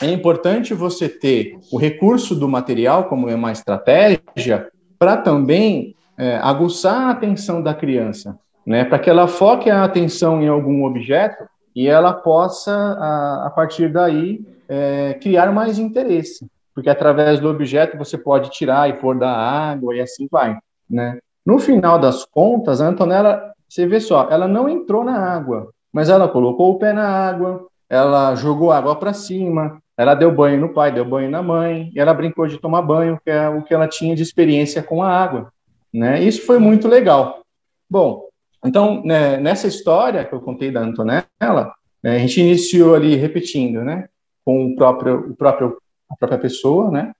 é 0.00 0.06
importante 0.12 0.72
você 0.72 1.08
ter 1.08 1.58
o 1.72 1.76
recurso 1.76 2.36
do 2.36 2.48
material 2.48 3.08
como 3.08 3.28
é 3.28 3.34
uma 3.34 3.50
estratégia 3.50 4.70
para 4.96 5.16
também 5.16 5.96
é, 6.16 6.36
aguçar 6.36 7.08
a 7.08 7.10
atenção 7.10 7.60
da 7.60 7.74
criança, 7.74 8.38
né? 8.64 8.84
Para 8.84 9.00
que 9.00 9.10
ela 9.10 9.26
foque 9.26 9.68
a 9.68 9.82
atenção 9.82 10.40
em 10.40 10.46
algum 10.46 10.84
objeto 10.84 11.44
e 11.74 11.88
ela 11.88 12.12
possa, 12.12 12.72
a, 12.72 13.46
a 13.48 13.50
partir 13.50 13.92
daí, 13.92 14.40
é, 14.68 15.14
criar 15.14 15.50
mais 15.52 15.76
interesse 15.76 16.46
porque 16.74 16.88
através 16.88 17.40
do 17.40 17.48
objeto 17.48 17.98
você 17.98 18.16
pode 18.16 18.50
tirar 18.50 18.88
e 18.88 18.94
pôr 18.94 19.18
da 19.18 19.30
água 19.30 19.94
e 19.94 20.00
assim 20.00 20.26
vai, 20.30 20.58
né? 20.88 21.18
No 21.44 21.58
final 21.58 21.98
das 21.98 22.24
contas, 22.24 22.80
a 22.80 22.86
Antonella, 22.86 23.52
você 23.68 23.86
vê 23.86 24.00
só, 24.00 24.28
ela 24.30 24.46
não 24.46 24.68
entrou 24.68 25.04
na 25.04 25.18
água, 25.18 25.70
mas 25.92 26.08
ela 26.08 26.28
colocou 26.28 26.72
o 26.72 26.78
pé 26.78 26.92
na 26.92 27.06
água, 27.06 27.66
ela 27.90 28.36
jogou 28.36 28.70
água 28.70 28.94
para 28.94 29.12
cima, 29.12 29.82
ela 29.98 30.14
deu 30.14 30.32
banho 30.32 30.60
no 30.60 30.72
pai, 30.72 30.92
deu 30.92 31.04
banho 31.04 31.28
na 31.28 31.42
mãe, 31.42 31.90
e 31.92 31.98
ela 31.98 32.14
brincou 32.14 32.46
de 32.46 32.56
tomar 32.56 32.82
banho, 32.82 33.20
que 33.22 33.30
é 33.30 33.48
o 33.48 33.62
que 33.62 33.74
ela 33.74 33.88
tinha 33.88 34.14
de 34.14 34.22
experiência 34.22 34.82
com 34.82 35.02
a 35.02 35.10
água, 35.10 35.52
né? 35.92 36.22
Isso 36.22 36.46
foi 36.46 36.58
muito 36.58 36.86
legal. 36.86 37.42
Bom, 37.90 38.28
então, 38.64 39.02
né, 39.04 39.36
nessa 39.36 39.66
história 39.66 40.24
que 40.24 40.32
eu 40.32 40.40
contei 40.40 40.70
da 40.70 40.80
Antonella, 40.80 41.74
né, 42.02 42.14
a 42.14 42.18
gente 42.18 42.40
iniciou 42.40 42.94
ali 42.94 43.16
repetindo, 43.16 43.82
né? 43.82 44.08
Com 44.44 44.66
o 44.66 44.76
próprio, 44.76 45.32
o 45.32 45.36
próprio 45.36 45.76
a 46.08 46.16
própria 46.16 46.38
pessoa, 46.38 46.90
né? 46.90 47.12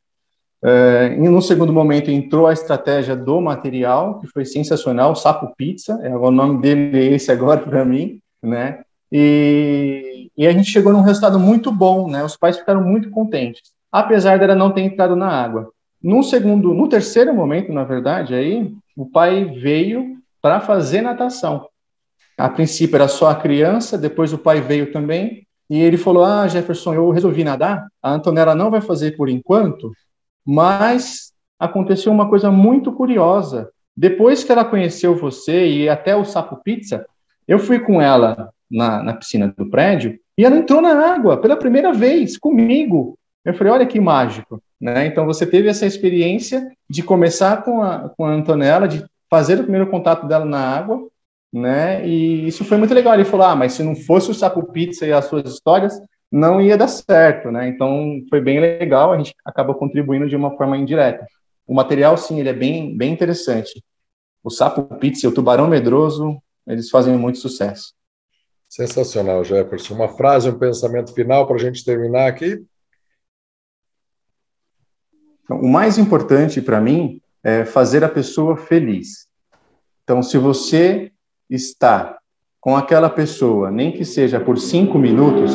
É, 0.63 1.15
e 1.17 1.29
no 1.29 1.41
segundo 1.41 1.73
momento 1.73 2.11
entrou 2.11 2.47
a 2.47 2.53
estratégia 2.53 3.17
do 3.17 3.41
material, 3.41 4.21
que 4.21 4.27
foi 4.27 4.45
sensacional, 4.45 5.17
Sapo 5.17 5.55
Pizza, 5.57 5.99
é 6.03 6.15
o 6.15 6.31
nome 6.31 6.61
dele 6.61 6.99
é 6.99 7.15
esse 7.15 7.33
agora 7.33 7.61
para 7.61 7.85
mim, 7.85 8.21
né? 8.43 8.83
E, 9.13 10.31
e, 10.37 10.47
a 10.47 10.53
gente 10.53 10.71
chegou 10.71 10.93
num 10.93 11.01
resultado 11.01 11.39
muito 11.39 11.73
bom, 11.73 12.09
né? 12.09 12.23
Os 12.23 12.37
pais 12.37 12.57
ficaram 12.57 12.83
muito 12.83 13.11
contentes, 13.11 13.73
apesar 13.91 14.39
dela 14.39 14.55
não 14.55 14.71
ter 14.71 14.83
entrado 14.83 15.17
na 15.17 15.29
água. 15.29 15.73
No 16.03 16.23
segundo, 16.23 16.73
no 16.73 16.89
terceiro 16.89 17.35
momento, 17.35 17.73
na 17.73 17.85
verdade, 17.85 18.35
aí 18.35 18.73
o 18.97 19.05
pai 19.05 19.45
veio 19.45 20.17
para 20.41 20.61
fazer 20.61 21.03
natação. 21.03 21.67
A 22.39 22.49
princípio 22.49 22.97
era 22.97 23.09
só 23.09 23.29
a 23.29 23.35
criança, 23.35 23.99
depois 23.99 24.33
o 24.33 24.39
pai 24.39 24.61
veio 24.61 24.93
também, 24.93 25.47
e 25.69 25.79
ele 25.79 25.97
falou: 25.97 26.25
Ah, 26.25 26.49
Jefferson, 26.49 26.95
eu 26.95 27.11
resolvi 27.11 27.45
nadar. 27.45 27.87
A 28.03 28.13
Antonella 28.13 28.55
não 28.55 28.71
vai 28.71 28.81
fazer 28.81 29.17
por 29.17 29.29
enquanto, 29.29 29.93
mas 30.47 31.33
aconteceu 31.59 32.11
uma 32.13 32.29
coisa 32.29 32.51
muito 32.51 32.93
curiosa. 32.93 33.71
Depois 33.97 34.43
que 34.43 34.51
ela 34.51 34.65
conheceu 34.65 35.15
você 35.15 35.69
e 35.69 35.89
até 35.89 36.17
o 36.17 36.25
Sapo 36.25 36.57
Pizza, 36.65 37.05
eu 37.47 37.59
fui 37.59 37.81
com 37.81 38.01
ela 38.01 38.51
na, 38.71 39.03
na 39.03 39.15
piscina 39.15 39.53
do 39.57 39.69
prédio 39.69 40.19
e 40.37 40.45
ela 40.45 40.57
entrou 40.57 40.81
na 40.81 40.95
água 41.13 41.37
pela 41.41 41.57
primeira 41.57 41.93
vez 41.93 42.39
comigo. 42.39 43.19
Eu 43.45 43.55
falei: 43.55 43.73
Olha 43.73 43.87
que 43.87 44.01
mágico. 44.01 44.63
Né? 44.81 45.07
Então 45.07 45.27
você 45.27 45.45
teve 45.45 45.69
essa 45.69 45.85
experiência 45.85 46.71
de 46.89 47.03
começar 47.03 47.63
com 47.63 47.83
a, 47.83 48.09
com 48.11 48.25
a 48.25 48.33
Antonella, 48.33 48.89
de 48.89 49.05
fazer 49.29 49.61
o 49.61 49.63
primeiro 49.63 49.89
contato 49.89 50.27
dela 50.27 50.45
na 50.45 50.61
água 50.61 51.11
né? 51.53 52.07
E 52.07 52.47
isso 52.47 52.65
foi 52.65 52.77
muito 52.77 52.95
legal. 52.95 53.15
Ele 53.15 53.25
falou: 53.25 53.47
ah, 53.47 53.57
mas 53.57 53.73
se 53.73 53.83
não 53.83 53.95
fosse 53.95 54.31
o 54.31 54.35
Sapo 54.35 54.63
Pizza 54.73 55.07
e 55.07 55.13
as 55.13 55.25
suas 55.27 55.53
histórias, 55.53 56.01
não 56.31 56.61
ia 56.61 56.77
dar 56.77 56.89
certo, 56.89 57.51
né? 57.51 57.69
Então 57.69 58.21
foi 58.29 58.41
bem 58.41 58.61
legal. 58.61 59.13
A 59.13 59.19
gente 59.19 59.35
acabou 59.45 59.75
contribuindo 59.75 60.29
de 60.29 60.37
uma 60.37 60.57
forma 60.57 60.77
indireta. 60.77 61.27
O 61.67 61.75
material, 61.75 62.17
sim, 62.17 62.39
ele 62.41 62.49
é 62.49 62.55
bem, 62.55 62.97
bem 62.97 63.13
interessante. 63.13 63.83
O 64.43 64.51
Sapo 64.51 64.83
Pizza 64.97 65.27
e 65.27 65.29
o 65.29 65.35
Tubarão 65.35 65.69
Medroso, 65.69 66.41
eles 66.67 66.91
fazem 66.91 67.17
muito 67.17 67.39
sucesso. 67.39 67.93
Sensacional, 68.71 69.43
Jefferson. 69.43 69.95
Uma 69.95 70.09
frase, 70.09 70.49
um 70.49 70.57
pensamento 70.57 71.13
final 71.13 71.45
para 71.45 71.57
a 71.57 71.59
gente 71.59 71.85
terminar 71.85 72.29
aqui. 72.29 72.65
Então, 75.43 75.61
o 75.61 75.69
mais 75.69 75.99
importante 75.99 76.63
para 76.63 76.81
mim 76.81 77.21
é 77.43 77.65
fazer 77.65 78.05
a 78.05 78.09
pessoa 78.09 78.57
feliz. 78.57 79.27
Então, 80.05 80.23
se 80.23 80.39
você 80.39 81.11
está 81.49 82.17
com 82.61 82.77
aquela 82.77 83.11
pessoa, 83.11 83.73
nem 83.73 83.91
que 83.91 84.05
seja 84.05 84.39
por 84.39 84.57
cinco 84.57 84.99
minutos, 84.99 85.53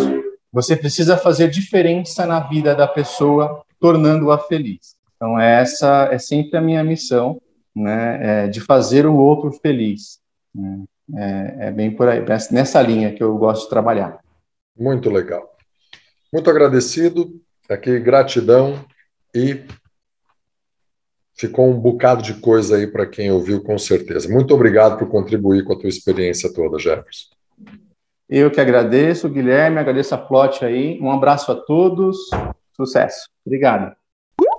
você 0.51 0.75
precisa 0.75 1.15
fazer 1.15 1.49
diferença 1.49 2.25
na 2.25 2.41
vida 2.41 2.75
da 2.75 2.87
pessoa, 2.87 3.63
tornando-a 3.79 4.37
feliz. 4.37 4.97
Então, 5.15 5.39
essa 5.39 6.09
é 6.11 6.17
sempre 6.17 6.57
a 6.57 6.61
minha 6.61 6.83
missão, 6.83 7.41
né, 7.73 8.43
é 8.45 8.47
de 8.49 8.59
fazer 8.59 9.05
o 9.05 9.15
outro 9.15 9.53
feliz. 9.53 10.19
Né? 10.53 10.83
É, 11.13 11.67
é 11.67 11.71
bem 11.71 11.91
por 11.91 12.07
aí, 12.07 12.23
nessa 12.51 12.81
linha 12.81 13.13
que 13.13 13.21
eu 13.21 13.37
gosto 13.37 13.63
de 13.63 13.69
trabalhar. 13.69 14.19
Muito 14.77 15.09
legal. 15.09 15.55
Muito 16.33 16.49
agradecido, 16.49 17.39
aqui 17.69 17.99
gratidão 17.99 18.83
e 19.33 19.63
ficou 21.35 21.69
um 21.69 21.79
bocado 21.79 22.21
de 22.23 22.33
coisa 22.35 22.77
aí 22.77 22.87
para 22.87 23.05
quem 23.05 23.31
ouviu, 23.31 23.61
com 23.61 23.77
certeza. 23.77 24.27
Muito 24.29 24.53
obrigado 24.53 24.97
por 24.97 25.07
contribuir 25.09 25.63
com 25.63 25.73
a 25.73 25.77
tua 25.79 25.89
experiência 25.89 26.51
toda, 26.53 26.79
Jefferson. 26.79 27.27
Eu 28.27 28.49
que 28.49 28.59
agradeço, 28.59 29.29
Guilherme, 29.29 29.77
agradeço 29.77 30.15
a 30.15 30.17
Plot 30.17 30.65
aí. 30.65 30.99
Um 30.99 31.11
abraço 31.11 31.51
a 31.51 31.55
todos, 31.55 32.17
sucesso. 32.75 33.29
Obrigado. 33.45 33.95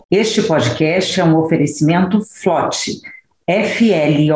Este 0.08 0.40
podcast 0.42 1.20
é 1.20 1.24
um 1.24 1.36
oferecimento 1.36 2.20
Flot, 2.22 3.00
F-L-O-T-Y.com. 3.48 4.26